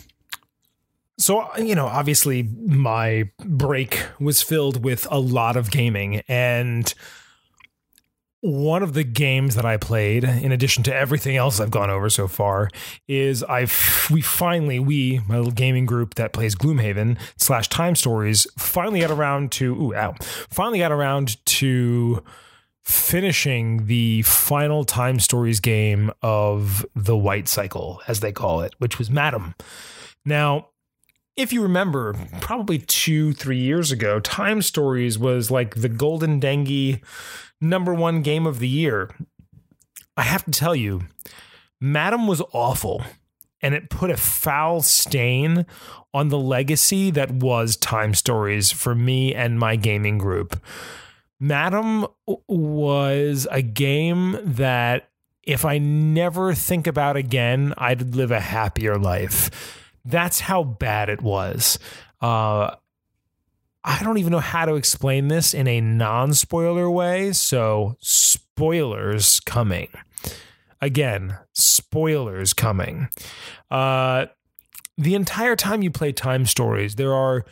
[1.20, 6.94] so you know, obviously my break was filled with a lot of gaming and
[8.42, 12.10] one of the games that I played, in addition to everything else I've gone over
[12.10, 12.70] so far,
[13.08, 18.46] is I've we finally we my little gaming group that plays Gloomhaven slash Time Stories
[18.58, 20.14] finally got around to ooh ow
[20.50, 22.24] finally got around to
[22.88, 28.98] finishing the final Time Stories game of the White Cycle, as they call it, which
[28.98, 29.56] was Madame.
[30.24, 30.70] Now,
[31.36, 37.04] if you remember, probably two, three years ago, Time Stories was like the golden dengue
[37.60, 39.10] number one game of the year.
[40.16, 41.02] I have to tell you,
[41.82, 43.04] Madame was awful,
[43.62, 45.66] and it put a foul stain
[46.14, 50.58] on the legacy that was Time Stories for me and my gaming group.
[51.40, 52.08] Madame
[52.48, 55.10] was a game that
[55.44, 59.86] if I never think about again, I'd live a happier life.
[60.04, 61.80] That's how bad it was.
[62.22, 62.76] Uh,
[63.84, 67.32] I don't even know how to explain this in a non spoiler way.
[67.32, 69.90] So, spoilers coming.
[70.82, 73.08] Again, spoilers coming.
[73.72, 74.26] Uh,
[74.98, 77.46] the entire time you play Time Stories, there are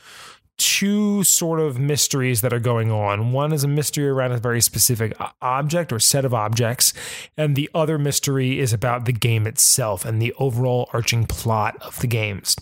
[0.57, 3.31] two sort of mysteries that are going on.
[3.31, 6.93] One is a mystery around a very specific object or set of objects,
[7.37, 11.99] and the other mystery is about the game itself and the overall arching plot of
[11.99, 12.55] the games.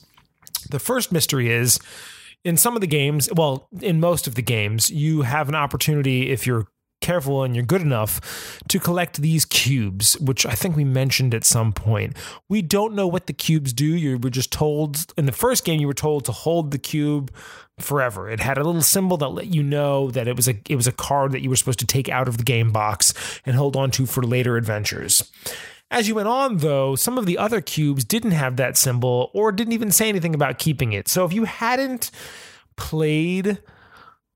[0.69, 1.79] The first mystery is
[2.43, 6.31] in some of the games, well, in most of the games, you have an opportunity
[6.31, 6.67] if you're
[7.03, 11.43] careful and you're good enough to collect these cubes, which I think we mentioned at
[11.45, 12.17] some point.
[12.49, 13.85] We don't know what the cubes do.
[13.85, 17.31] You were just told in the first game you were told to hold the cube
[17.79, 18.29] forever.
[18.29, 20.87] It had a little symbol that let you know that it was a it was
[20.87, 23.13] a card that you were supposed to take out of the game box
[23.45, 25.31] and hold on to for later adventures.
[25.91, 29.51] As you went on, though, some of the other cubes didn't have that symbol or
[29.51, 31.07] didn't even say anything about keeping it.
[31.07, 32.09] So if you hadn't
[32.75, 33.59] played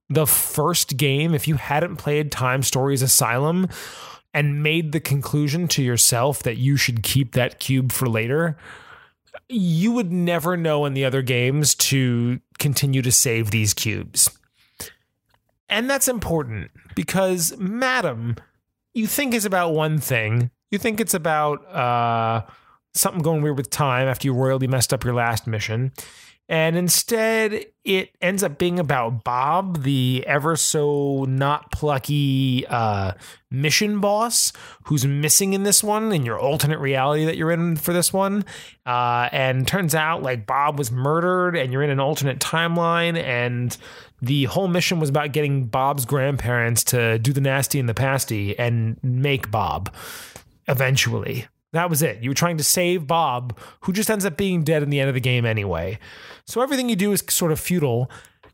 [0.09, 3.67] the first game, if you hadn't played Time Stories Asylum
[4.33, 8.57] and made the conclusion to yourself that you should keep that cube for later,
[9.49, 14.29] you would never know in the other games to continue to save these cubes.
[15.69, 18.37] And that's important because Madame,
[18.93, 22.43] you think is about one thing, you think it's about uh,
[22.93, 25.91] something going weird with time after you royally messed up your last mission.
[26.49, 33.13] And instead, it ends up being about Bob, the ever so not plucky uh,
[33.51, 37.91] mission boss, who's missing in this one, in your alternate reality that you're in for
[37.91, 38.45] this one.
[38.85, 43.21] Uh, and turns out, like, Bob was murdered, and you're in an alternate timeline.
[43.21, 43.75] And
[44.21, 48.57] the whole mission was about getting Bob's grandparents to do the nasty and the pasty
[48.57, 49.93] and make Bob
[50.69, 51.47] eventually.
[51.77, 52.23] That was it.
[52.23, 55.09] You were trying to save Bob, who just ends up being dead in the end
[55.09, 55.99] of the game anyway.
[56.47, 58.09] So everything you do is sort of futile.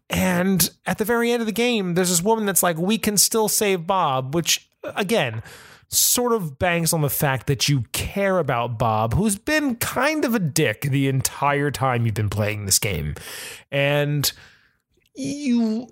[0.10, 3.16] And at the very end of the game, there's this woman that's like, we can
[3.16, 5.42] still save Bob, which, again,
[5.88, 10.36] sort of bangs on the fact that you care about Bob, who's been kind of
[10.36, 13.16] a dick the entire time you've been playing this game.
[13.72, 14.30] And
[15.16, 15.88] you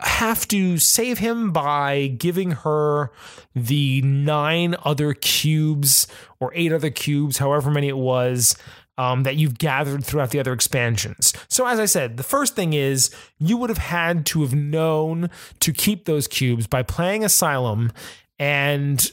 [0.00, 3.10] have to save him by giving her
[3.54, 6.06] the nine other cubes
[6.40, 8.56] or eight other cubes, however many it was.
[8.98, 11.32] Um, that you've gathered throughout the other expansions.
[11.48, 15.30] So, as I said, the first thing is you would have had to have known
[15.60, 17.90] to keep those cubes by playing Asylum
[18.38, 19.10] and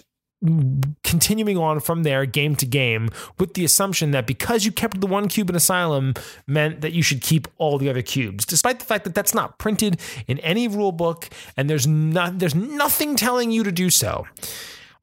[1.03, 5.07] continuing on from there game to game with the assumption that because you kept the
[5.07, 6.13] one cube in asylum
[6.47, 9.57] meant that you should keep all the other cubes despite the fact that that's not
[9.57, 14.25] printed in any rule book and there's not there's nothing telling you to do so.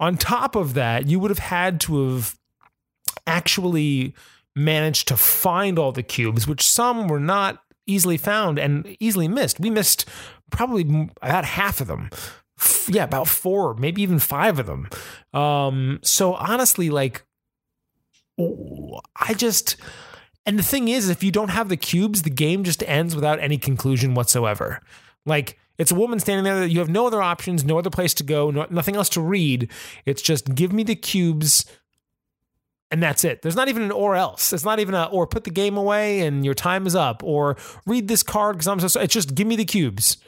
[0.01, 2.39] On top of that you would have had to have
[3.27, 4.15] actually
[4.55, 9.61] managed to find all the cubes which some were not easily found and easily missed.
[9.61, 10.09] We missed
[10.51, 12.09] probably about half of them
[12.89, 14.89] yeah, about four, maybe even five of them.
[15.33, 17.25] Um, so honestly, like,
[18.39, 19.77] I just,
[20.45, 23.41] and the thing is, if you don't have the cubes, the game just ends without
[23.41, 24.81] any conclusion whatsoever.
[25.25, 28.15] Like, it's a woman standing there that you have no other options, no other place
[28.15, 29.71] to go, no, nothing else to read.
[30.07, 31.67] It's just give me the cubes
[32.91, 33.43] and that's it.
[33.43, 34.53] There's not even an or else.
[34.53, 37.57] It's not even a or put the game away and your time is up or
[37.85, 39.01] read this card because I'm so.
[39.01, 40.19] It's just give me the cubes.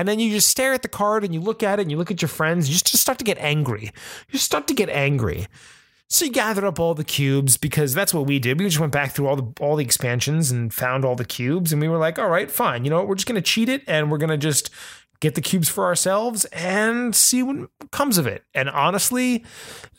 [0.00, 1.98] And then you just stare at the card and you look at it and you
[1.98, 2.70] look at your friends.
[2.70, 3.90] You just start to get angry.
[4.30, 5.46] You start to get angry.
[6.08, 8.58] So you gathered up all the cubes because that's what we did.
[8.58, 11.70] We just went back through all the all the expansions and found all the cubes,
[11.70, 12.84] and we were like, all right, fine.
[12.84, 13.08] You know what?
[13.08, 14.70] We're just gonna cheat it and we're gonna just
[15.20, 18.44] get the cubes for ourselves and see what comes of it.
[18.54, 19.44] And honestly,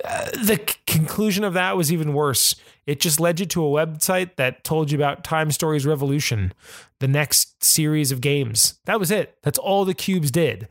[0.04, 2.56] uh, the c- conclusion of that was even worse.
[2.88, 6.54] It just led you to a website that told you about Time Stories Revolution,
[7.00, 8.80] the next series of games.
[8.86, 9.38] That was it.
[9.44, 10.68] That's all the cubes did.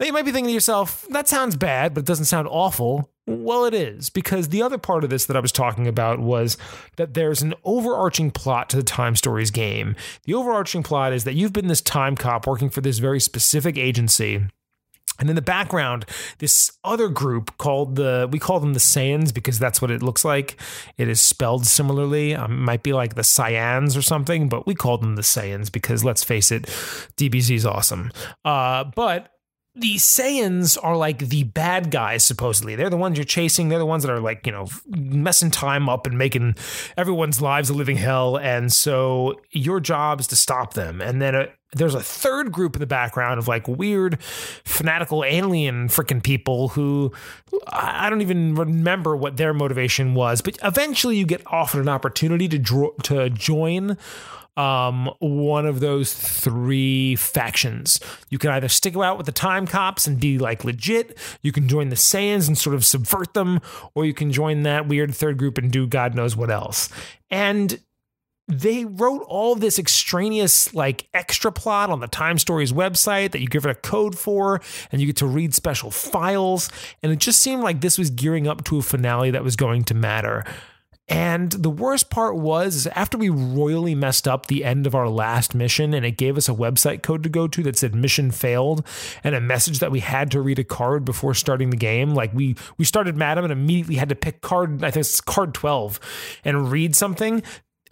[0.00, 3.11] Now you might be thinking to yourself, that sounds bad, but it doesn't sound awful.
[3.26, 6.56] Well, it is, because the other part of this that I was talking about was
[6.96, 9.94] that there's an overarching plot to the Time Stories game.
[10.24, 13.78] The overarching plot is that you've been this time cop working for this very specific
[13.78, 14.42] agency.
[15.20, 16.04] And in the background,
[16.38, 20.24] this other group called the, we call them the Saiyans because that's what it looks
[20.24, 20.60] like.
[20.96, 22.34] It is spelled similarly.
[22.34, 25.70] Um, it might be like the Cyans or something, but we call them the Saiyans
[25.70, 26.64] because let's face it,
[27.16, 28.10] DBZ is awesome.
[28.44, 29.31] Uh, but
[29.74, 32.76] the Saiyans are like the bad guys, supposedly.
[32.76, 33.68] They're the ones you're chasing.
[33.68, 36.56] They're the ones that are like, you know, messing time up and making
[36.96, 38.36] everyone's lives a living hell.
[38.36, 41.00] And so your job is to stop them.
[41.00, 45.88] And then a, there's a third group in the background of like weird, fanatical alien
[45.88, 47.10] freaking people who
[47.68, 50.42] I don't even remember what their motivation was.
[50.42, 53.96] But eventually you get offered an opportunity to, to join
[54.56, 57.98] um, one of those three factions.
[58.28, 61.68] You can either stick out with the time cops and be like legit, you can
[61.68, 63.60] join the Saiyans and sort of subvert them,
[63.94, 66.88] or you can join that weird third group and do God knows what else.
[67.30, 67.80] And
[68.48, 73.46] they wrote all this extraneous like extra plot on the time stories website that you
[73.46, 74.60] give it a code for
[74.90, 76.68] and you get to read special files
[77.02, 79.84] and it just seemed like this was gearing up to a finale that was going
[79.84, 80.44] to matter
[81.12, 85.54] and the worst part was after we royally messed up the end of our last
[85.54, 88.82] mission and it gave us a website code to go to that said mission failed
[89.22, 92.14] and a message that we had to read a card before starting the game.
[92.14, 95.52] Like we we started Madame and immediately had to pick card I think it's card
[95.52, 96.00] 12
[96.46, 97.42] and read something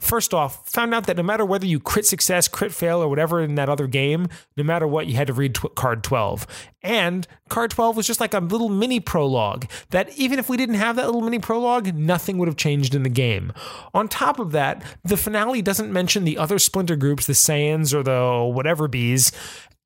[0.00, 3.42] First off, found out that no matter whether you crit success, crit fail, or whatever
[3.42, 6.46] in that other game, no matter what, you had to read tw- card 12.
[6.82, 10.76] And card 12 was just like a little mini prologue that even if we didn't
[10.76, 13.52] have that little mini prologue, nothing would have changed in the game.
[13.92, 18.02] On top of that, the finale doesn't mention the other splinter groups, the Saiyans or
[18.02, 19.32] the whatever bees,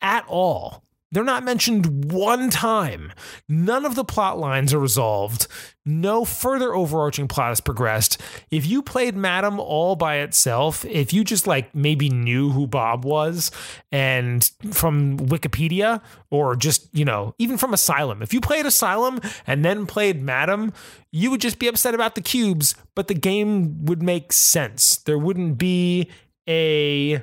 [0.01, 0.85] at all.
[1.15, 3.13] They're not mentioned one time.
[3.49, 5.47] None of the plot lines are resolved.
[5.87, 8.21] No further overarching plot has progressed.
[8.51, 13.05] If you played Madame all by itself, if you just like maybe knew who Bob
[13.05, 13.53] was
[13.93, 16.01] and from Wikipedia
[16.31, 20.73] or just, you know, even from Asylum, if you played Asylum and then played Madame,
[21.13, 24.97] you would just be upset about the cubes, but the game would make sense.
[24.97, 26.11] There wouldn't be
[26.49, 27.23] a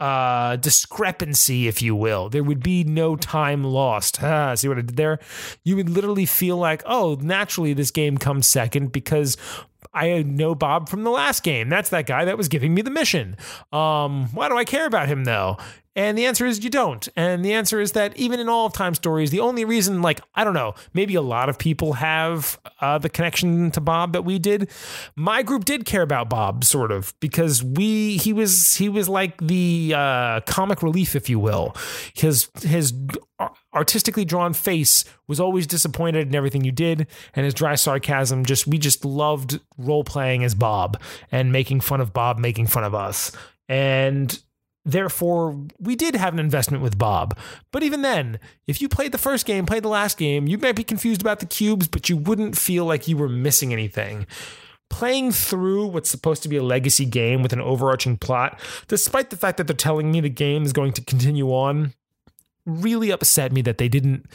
[0.00, 2.28] uh, discrepancy, if you will.
[2.28, 4.18] There would be no time lost.
[4.28, 5.18] Ah, see what I did there?
[5.64, 9.36] You would literally feel like, oh, naturally this game comes second because
[9.94, 11.68] I know Bob from the last game.
[11.68, 13.36] That's that guy that was giving me the mission.
[13.72, 15.56] Um, why do I care about him though?
[15.98, 17.08] And the answer is you don't.
[17.16, 20.20] And the answer is that even in all of time stories, the only reason, like,
[20.36, 24.22] I don't know, maybe a lot of people have uh, the connection to Bob that
[24.22, 24.70] we did.
[25.16, 29.38] My group did care about Bob, sort of, because we he was he was like
[29.44, 31.74] the uh, comic relief, if you will.
[32.14, 32.92] His his
[33.74, 38.66] artistically drawn face was always disappointed in everything you did, and his dry sarcasm just
[38.66, 41.00] we just loved role playing as Bob
[41.30, 43.32] and making fun of Bob making fun of us.
[43.68, 44.40] And
[44.88, 47.36] Therefore, we did have an investment with Bob.
[47.72, 50.76] But even then, if you played the first game, played the last game, you might
[50.76, 54.26] be confused about the cubes, but you wouldn't feel like you were missing anything.
[54.88, 59.36] Playing through what's supposed to be a legacy game with an overarching plot, despite the
[59.36, 61.92] fact that they're telling me the game is going to continue on,
[62.68, 64.26] really upset me that they didn't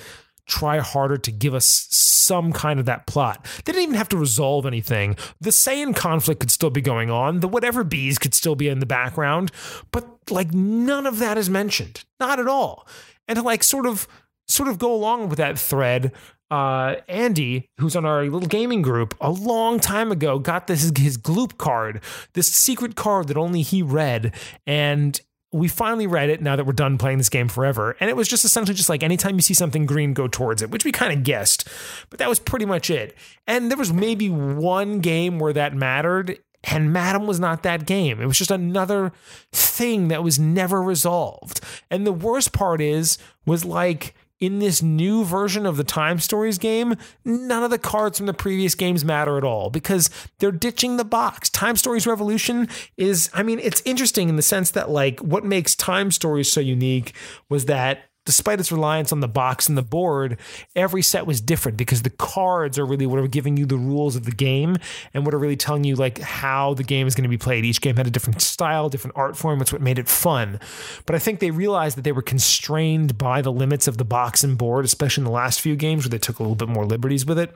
[0.45, 3.45] try harder to give us some kind of that plot.
[3.63, 5.15] They didn't even have to resolve anything.
[5.39, 7.39] The Saiyan conflict could still be going on.
[7.39, 9.51] The whatever bees could still be in the background,
[9.91, 12.03] but like none of that is mentioned.
[12.19, 12.87] Not at all.
[13.27, 14.07] And to like sort of
[14.47, 16.11] sort of go along with that thread,
[16.51, 21.17] uh, Andy, who's on our little gaming group, a long time ago got this his
[21.17, 22.01] gloop card,
[22.33, 24.35] this secret card that only he read,
[24.67, 25.19] and
[25.53, 27.95] we finally read it now that we're done playing this game forever.
[27.99, 30.71] And it was just essentially just like anytime you see something green, go towards it,
[30.71, 31.67] which we kind of guessed.
[32.09, 33.15] But that was pretty much it.
[33.47, 36.39] And there was maybe one game where that mattered.
[36.63, 38.19] And Madame was not that game.
[38.21, 39.11] It was just another
[39.51, 41.59] thing that was never resolved.
[41.91, 46.57] And the worst part is, was like, in this new version of the Time Stories
[46.57, 50.97] game, none of the cards from the previous games matter at all because they're ditching
[50.97, 51.49] the box.
[51.49, 52.67] Time Stories Revolution
[52.97, 56.59] is, I mean, it's interesting in the sense that, like, what makes Time Stories so
[56.59, 57.13] unique
[57.47, 60.37] was that despite its reliance on the box and the board,
[60.75, 64.15] every set was different because the cards are really what are giving you the rules
[64.15, 64.77] of the game
[65.13, 67.65] and what are really telling you like how the game is going to be played.
[67.65, 69.61] Each game had a different style, different art form.
[69.61, 70.59] It's what made it fun.
[71.05, 74.43] But I think they realized that they were constrained by the limits of the box
[74.43, 76.85] and board, especially in the last few games where they took a little bit more
[76.85, 77.55] liberties with it.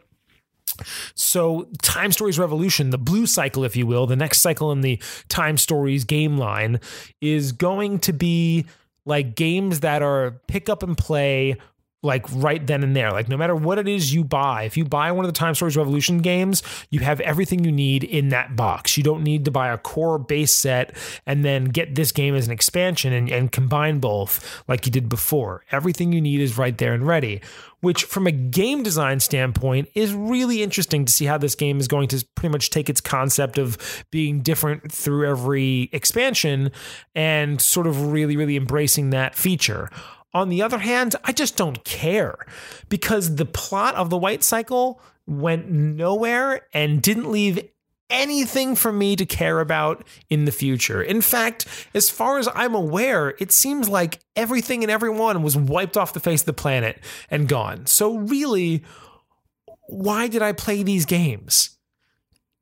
[1.15, 5.01] So, Time Stories Revolution, the blue cycle, if you will, the next cycle in the
[5.27, 6.79] Time Stories game line,
[7.21, 8.65] is going to be
[9.07, 11.55] like games that are pick up and play
[12.03, 13.11] like right then and there.
[13.11, 15.55] Like no matter what it is you buy, if you buy one of the Time
[15.55, 18.97] Stories Revolution games, you have everything you need in that box.
[18.97, 20.95] You don't need to buy a core base set
[21.25, 25.09] and then get this game as an expansion and, and combine both like you did
[25.09, 25.63] before.
[25.71, 27.41] Everything you need is right there and ready.
[27.79, 31.87] Which, from a game design standpoint, is really interesting to see how this game is
[31.87, 36.71] going to pretty much take its concept of being different through every expansion
[37.13, 39.91] and sort of really, really embracing that feature.
[40.33, 42.35] On the other hand, I just don't care
[42.89, 47.69] because the plot of the White Cycle went nowhere and didn't leave
[48.09, 51.01] anything for me to care about in the future.
[51.01, 55.97] In fact, as far as I'm aware, it seems like everything and everyone was wiped
[55.97, 56.99] off the face of the planet
[57.29, 57.85] and gone.
[57.85, 58.83] So, really,
[59.87, 61.77] why did I play these games?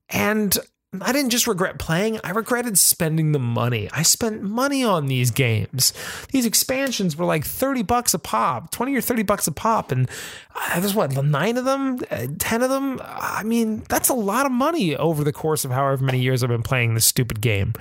[0.09, 0.57] And
[1.03, 3.89] I didn't just regret playing, I regretted spending the money.
[3.91, 5.93] I spent money on these games.
[6.31, 9.91] These expansions were like 30 bucks a pop, 20 or 30 bucks a pop.
[9.91, 10.09] And
[10.55, 12.99] uh, there's what, nine of them, uh, 10 of them?
[13.03, 16.49] I mean, that's a lot of money over the course of however many years I've
[16.49, 17.73] been playing this stupid game.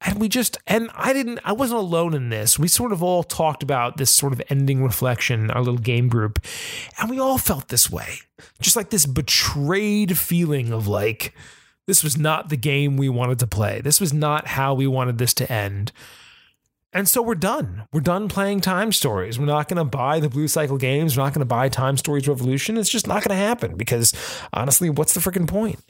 [0.00, 2.58] And we just, and I didn't, I wasn't alone in this.
[2.58, 6.44] We sort of all talked about this sort of ending reflection, our little game group,
[7.00, 8.18] and we all felt this way.
[8.60, 11.34] Just like this betrayed feeling of like,
[11.88, 13.80] this was not the game we wanted to play.
[13.80, 15.90] This was not how we wanted this to end.
[16.92, 17.88] And so we're done.
[17.94, 19.38] We're done playing Time Stories.
[19.38, 21.16] We're not going to buy the Blue Cycle games.
[21.16, 22.76] We're not going to buy Time Stories Revolution.
[22.76, 24.12] It's just not going to happen because
[24.52, 25.82] honestly, what's the freaking point?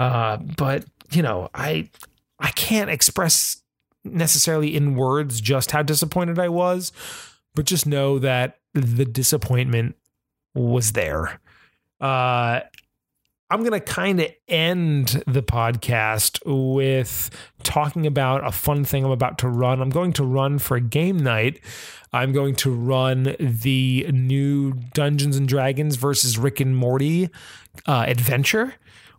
[0.00, 1.90] Uh, but you know, I
[2.40, 3.62] I can't express
[4.02, 6.90] necessarily in words just how disappointed I was,
[7.54, 9.94] but just know that the disappointment
[10.56, 11.38] was there.
[12.00, 12.60] Uh,
[13.48, 17.30] I'm going to kind of end the podcast with
[17.62, 19.80] talking about a fun thing I'm about to run.
[19.80, 21.60] I'm going to run for a game night.
[22.12, 27.28] I'm going to run the new Dungeons and Dragons versus Rick and Morty
[27.86, 28.74] uh, adventure,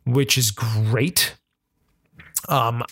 [0.06, 1.36] which is great.
[2.50, 2.84] Um,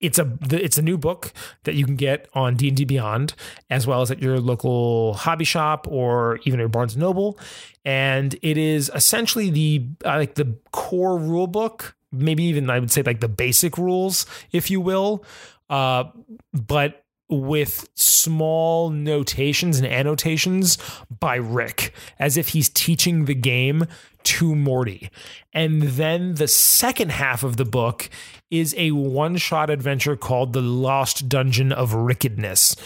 [0.00, 1.32] it's a it's a new book
[1.64, 3.34] that you can get on D and D Beyond,
[3.68, 7.38] as well as at your local hobby shop or even at Barnes and Noble.
[7.84, 12.90] And it is essentially the uh, like the core rule book, maybe even I would
[12.90, 15.24] say like the basic rules, if you will,
[15.68, 16.04] uh,
[16.52, 20.78] but with small notations and annotations
[21.20, 23.86] by Rick, as if he's teaching the game
[24.24, 25.10] to Morty.
[25.52, 28.08] And then the second half of the book
[28.50, 32.76] is a one shot adventure called The Lost Dungeon of Rickedness.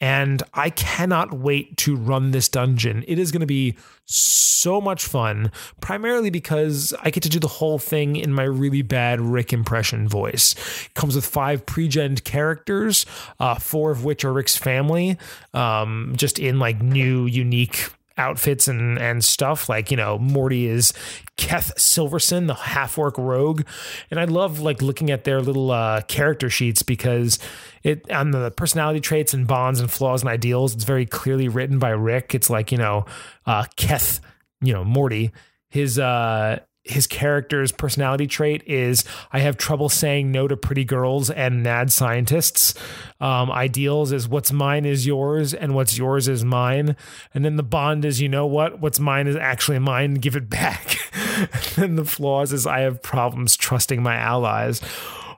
[0.00, 3.04] And I cannot wait to run this dungeon.
[3.06, 3.76] It is going to be
[4.06, 8.82] so much fun, primarily because I get to do the whole thing in my really
[8.82, 10.54] bad Rick impression voice.
[10.86, 13.04] It comes with five pre-gen characters,
[13.38, 15.18] uh, four of which are Rick's family,
[15.52, 17.90] um, just in like new, unique
[18.20, 19.68] outfits and and stuff.
[19.68, 20.92] Like you know, Morty is
[21.36, 23.62] Keth Silverson, the half orc rogue,
[24.10, 27.38] and I love like looking at their little uh, character sheets because
[27.82, 30.74] it on the personality traits and bonds and flaws and ideals.
[30.74, 32.34] It's very clearly written by Rick.
[32.34, 33.06] It's like you know,
[33.46, 34.20] uh, Keth,
[34.60, 35.32] you know, Morty.
[35.70, 36.60] His uh
[36.90, 41.92] his character's personality trait is I have trouble saying no to pretty girls and mad
[41.92, 42.74] scientists.
[43.20, 46.96] Um, ideals is what's mine is yours and what's yours is mine.
[47.34, 48.80] And then the bond is, you know what?
[48.80, 50.14] What's mine is actually mine.
[50.14, 50.98] Give it back.
[51.38, 54.80] and then the flaws is I have problems trusting my allies.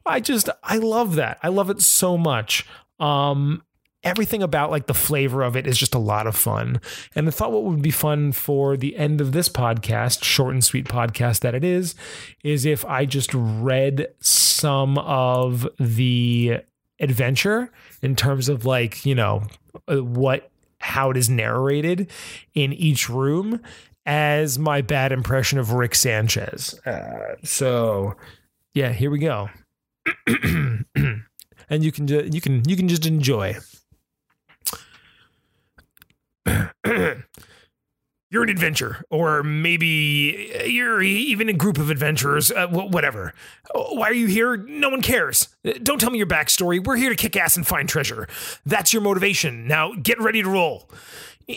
[0.04, 1.38] I just, I love that.
[1.42, 2.66] I love it so much.
[2.98, 3.62] Um,
[4.04, 6.80] everything about like the flavor of it is just a lot of fun.
[7.14, 10.64] And I thought what would be fun for the end of this podcast, short and
[10.64, 11.94] sweet podcast that it is,
[12.42, 16.58] is if I just read some of the
[17.00, 19.44] adventure in terms of like, you know,
[19.88, 20.50] uh, what
[20.80, 22.10] how it is narrated
[22.54, 23.60] in each room
[24.04, 26.74] as my bad impression of Rick Sanchez.
[26.84, 28.16] Uh, so,
[28.74, 29.48] yeah, here we go.
[30.26, 30.84] and
[31.70, 33.56] you can you can you can just enjoy.
[38.32, 43.34] you're an adventurer, or maybe uh, you're even a group of adventurers, uh, whatever.
[43.74, 44.56] Uh, why are you here?
[44.56, 45.54] No one cares.
[45.66, 46.82] Uh, don't tell me your backstory.
[46.82, 48.26] We're here to kick ass and find treasure.
[48.64, 49.68] That's your motivation.
[49.68, 50.88] Now get ready to roll.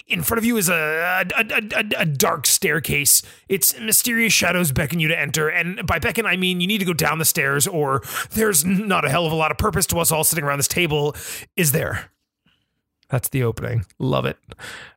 [0.07, 3.21] In front of you is a, a, a, a, dark staircase.
[3.47, 6.85] Its mysterious shadows beckon you to enter, and by beckon I mean you need to
[6.85, 9.99] go down the stairs, or there's not a hell of a lot of purpose to
[9.99, 11.15] us all sitting around this table,
[11.55, 12.09] is there?
[13.09, 13.85] That's the opening.
[13.99, 14.37] Love it.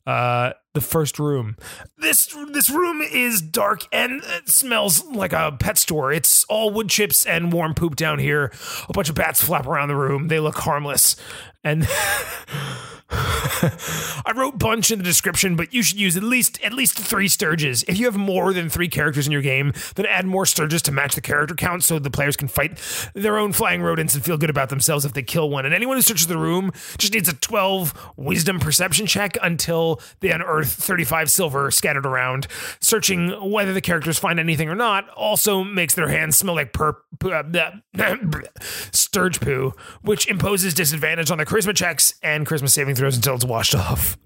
[0.06, 1.56] Uh, the first room.
[1.96, 6.12] This this room is dark and uh, smells like a pet store.
[6.12, 8.52] It's all wood chips and warm poop down here.
[8.88, 10.28] A bunch of bats flap around the room.
[10.28, 11.16] They look harmless.
[11.64, 11.88] And
[13.10, 17.26] I wrote bunch in the description, but you should use at least at least three
[17.26, 17.82] stirges.
[17.88, 20.92] If you have more than three characters in your game, then add more stirges to
[20.92, 22.78] match the character count, so the players can fight
[23.14, 25.64] their own flying rodents and feel good about themselves if they kill one.
[25.64, 30.30] And anyone who searches the room just needs a twelve wisdom perception check until they
[30.30, 32.46] unearth thirty-five silver scattered around.
[32.80, 36.96] Searching whether the characters find anything or not also makes their hands smell like perp
[37.22, 38.40] uh,
[38.92, 43.44] stirge poo, which imposes disadvantage on their charisma checks and charisma saving throws until it's
[43.44, 44.16] washed off.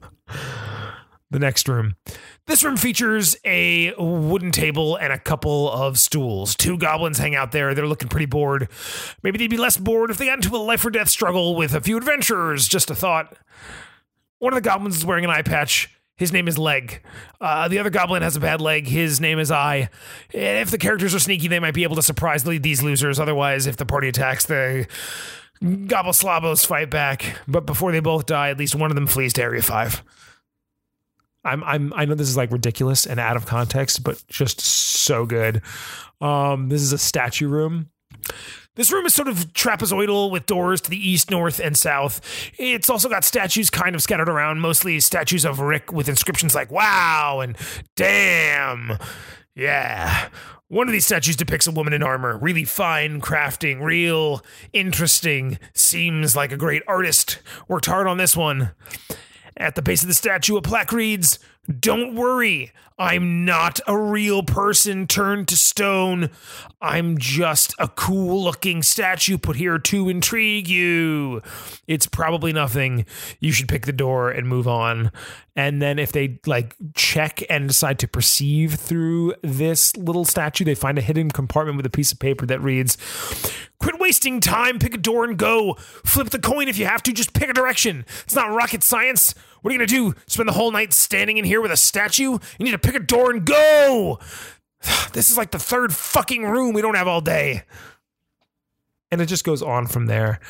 [1.30, 1.96] the next room.
[2.46, 6.54] This room features a wooden table and a couple of stools.
[6.54, 7.74] Two goblins hang out there.
[7.74, 8.68] They're looking pretty bored.
[9.22, 11.74] Maybe they'd be less bored if they got into a life or death struggle with
[11.74, 12.68] a few adventurers.
[12.68, 13.34] Just a thought.
[14.40, 15.88] One of the goblins is wearing an eye patch.
[16.16, 17.02] His name is Leg.
[17.40, 18.86] Uh, the other goblin has a bad leg.
[18.86, 19.88] His name is Eye.
[20.30, 23.18] If the characters are sneaky, they might be able to surprise these losers.
[23.18, 24.86] Otherwise, if the party attacks, the
[25.86, 26.12] Gobble
[26.56, 29.62] fight back, but before they both die, at least one of them flees to Area
[29.62, 30.02] Five.
[31.44, 35.24] I'm I'm I know this is like ridiculous and out of context, but just so
[35.24, 35.62] good.
[36.20, 37.90] Um, this is a statue room.
[38.74, 42.22] This room is sort of trapezoidal with doors to the east, north, and south.
[42.58, 46.70] It's also got statues kind of scattered around, mostly statues of Rick with inscriptions like
[46.70, 47.54] wow and
[47.96, 48.96] damn.
[49.54, 50.28] Yeah.
[50.68, 54.42] One of these statues depicts a woman in armor, really fine crafting, real
[54.72, 55.58] interesting.
[55.74, 57.40] Seems like a great artist.
[57.68, 58.70] Worked hard on this one.
[59.54, 61.38] At the base of the statue, a plaque reads,
[61.78, 66.30] Don't worry, I'm not a real person turned to stone.
[66.80, 71.40] I'm just a cool looking statue put here to intrigue you.
[71.86, 73.06] It's probably nothing.
[73.38, 75.12] You should pick the door and move on.
[75.54, 80.74] And then if they like check and decide to perceive through this little statue, they
[80.74, 82.98] find a hidden compartment with a piece of paper that reads,
[83.78, 85.74] Quit wasting time, pick a door and go.
[86.04, 88.04] Flip the coin if you have to, just pick a direction.
[88.24, 89.34] It's not rocket science.
[89.62, 90.14] What are you gonna do?
[90.26, 92.32] Spend the whole night standing in here with a statue?
[92.58, 94.18] You need to pick a door and go.
[95.12, 97.62] This is like the third fucking room we don't have all day.
[99.10, 100.40] And it just goes on from there.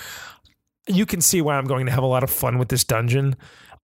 [0.87, 3.37] You can see why I'm going to have a lot of fun with this dungeon.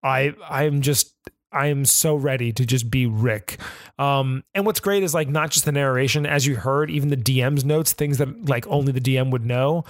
[0.02, 1.14] I I'm just
[1.50, 3.58] I am so ready to just be Rick.
[3.98, 7.16] Um, and what's great is like not just the narration, as you heard, even the
[7.16, 9.84] DM's notes, things that like only the DM would know,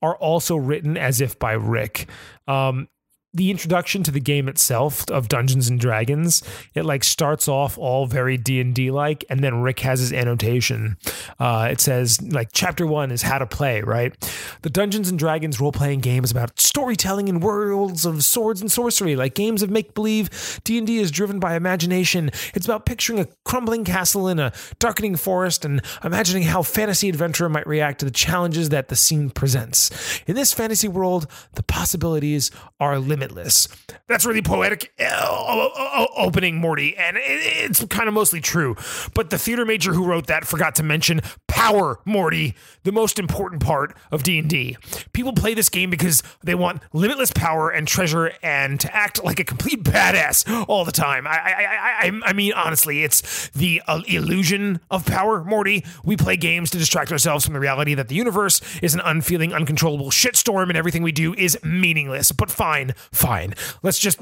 [0.00, 2.08] are also written as if by Rick.
[2.48, 2.88] Um,
[3.34, 6.42] the introduction to the game itself of Dungeons and Dragons,
[6.74, 10.12] it like starts off all very D and D like, and then Rick has his
[10.12, 10.98] annotation.
[11.38, 13.80] Uh, it says like chapter one is how to play.
[13.80, 14.14] Right,
[14.60, 18.70] the Dungeons and Dragons role playing game is about storytelling in worlds of swords and
[18.70, 20.60] sorcery, like games of make believe.
[20.64, 22.30] D and D is driven by imagination.
[22.54, 27.48] It's about picturing a crumbling castle in a darkening forest and imagining how fantasy adventurer
[27.48, 30.20] might react to the challenges that the scene presents.
[30.26, 33.68] In this fantasy world, the possibilities are limited limitless.
[34.08, 38.76] That's really poetic uh, opening, Morty, and it's kind of mostly true.
[39.14, 43.62] But the theater major who wrote that forgot to mention power, Morty, the most important
[43.62, 44.76] part of D&D.
[45.12, 49.38] People play this game because they want limitless power and treasure and to act like
[49.38, 51.26] a complete badass all the time.
[51.26, 55.84] I I I, I mean honestly, it's the uh, illusion of power, Morty.
[56.04, 59.52] We play games to distract ourselves from the reality that the universe is an unfeeling,
[59.52, 62.32] uncontrollable shitstorm and everything we do is meaningless.
[62.32, 63.54] But fine, fine.
[63.82, 64.20] Let's just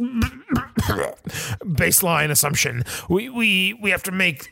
[0.80, 2.82] baseline assumption.
[3.08, 4.50] We we we have to make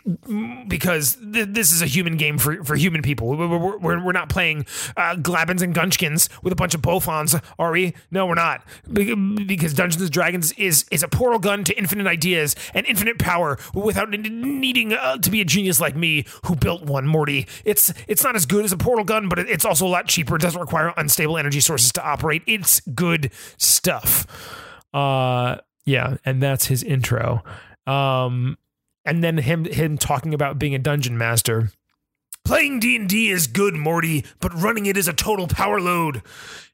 [0.69, 3.29] because th- this is a human game for for human people.
[3.29, 4.67] We're, we're, we're not playing
[4.97, 7.95] uh, Glabbins and Gunchkins with a bunch of Bofons, are we?
[8.11, 8.65] No, we're not.
[8.93, 13.59] Because Dungeons and Dragons is is a portal gun to infinite ideas and infinite power
[13.75, 17.47] without needing uh, to be a genius like me who built one, Morty.
[17.65, 20.37] It's it's not as good as a portal gun, but it's also a lot cheaper.
[20.37, 22.43] It doesn't require unstable energy sources to operate.
[22.47, 24.27] It's good stuff.
[24.95, 25.57] Uh,
[25.89, 27.43] yeah, and that's his intro.
[27.87, 28.59] Um,
[29.07, 31.71] and then him him talking about being a dungeon master.
[32.45, 36.23] Playing D&D is good, Morty, but running it is a total power load.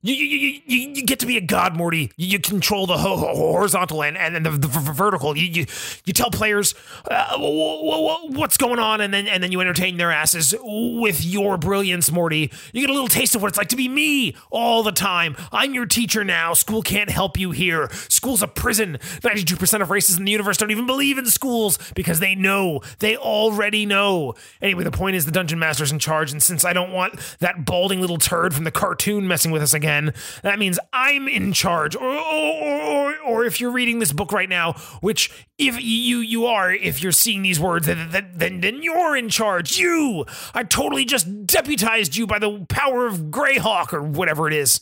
[0.04, 2.12] You, you, you, you get to be a god, Morty.
[2.18, 5.34] You, you control the ho- ho- horizontal and, and the, the, vertical.
[5.34, 5.66] You, you,
[6.04, 6.74] you tell players
[7.10, 12.12] uh, what's going on, and then and then you entertain their asses with your brilliance,
[12.12, 12.52] Morty.
[12.74, 15.36] You get a little taste of what it's like to be me all the time.
[15.50, 16.52] I'm your teacher now.
[16.52, 17.88] School can't help you here.
[18.10, 18.98] School's a prison.
[19.22, 22.82] 92% of races in the universe don't even believe in schools because they know.
[22.98, 24.34] They already know.
[24.60, 27.64] Anyway, the point is the dungeon master's in charge, and since I don't want that
[27.64, 29.93] balding little turd from the cartoon messing with us again,
[30.42, 31.96] that means I'm in charge.
[31.96, 36.46] Or, or, or, or, if you're reading this book right now, which if you you
[36.46, 39.76] are, if you're seeing these words, then, then, then you're in charge.
[39.76, 40.24] You!
[40.54, 44.80] I totally just deputized you by the power of Greyhawk or whatever it is.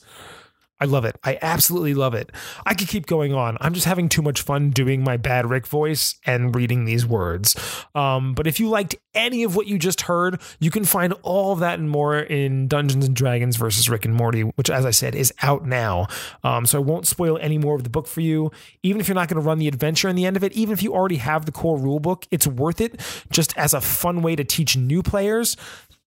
[0.83, 1.16] I love it.
[1.22, 2.33] I absolutely love it.
[2.66, 3.57] I could keep going on.
[3.61, 7.55] I'm just having too much fun doing my bad Rick voice and reading these words.
[7.95, 11.53] Um, but if you liked any of what you just heard, you can find all
[11.53, 14.91] of that and more in Dungeons and Dragons versus Rick and Morty, which, as I
[14.91, 16.09] said, is out now.
[16.43, 18.51] Um, so I won't spoil any more of the book for you.
[18.83, 20.72] Even if you're not going to run the adventure in the end of it, even
[20.72, 24.20] if you already have the core rule book, it's worth it just as a fun
[24.20, 25.57] way to teach new players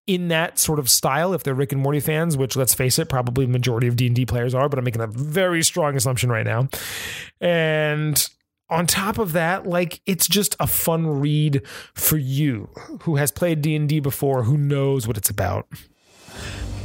[0.07, 3.09] in that sort of style if they're Rick and Morty fans, which let's face it,
[3.09, 6.69] probably majority of D&D players are, but I'm making a very strong assumption right now.
[7.41, 8.27] And
[8.69, 11.61] on top of that, like it's just a fun read
[11.93, 12.69] for you
[13.01, 15.67] who has played D&D before, who knows what it's about.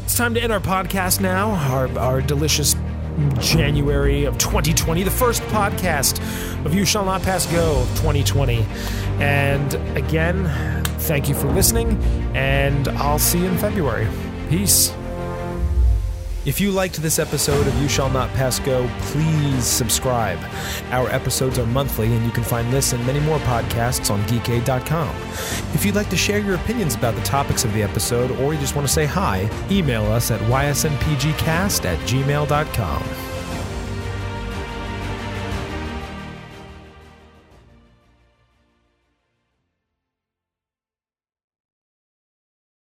[0.05, 2.75] It's time to end our podcast now, our, our delicious
[3.41, 6.21] January of 2020, the first podcast
[6.65, 8.67] of You Shall Not Pass Go 2020.
[9.19, 10.47] And again,
[11.01, 12.03] thank you for listening,
[12.35, 14.09] and I'll see you in February.
[14.49, 14.93] Peace.
[16.47, 20.39] If you liked this episode of You Shall Not Pass Go, please subscribe.
[20.91, 25.15] Our episodes are monthly, and you can find this and many more podcasts on geekade.com.
[25.75, 28.61] If you'd like to share your opinions about the topics of the episode, or you
[28.61, 33.30] just want to say hi, email us at ysnpgcast at gmail.com.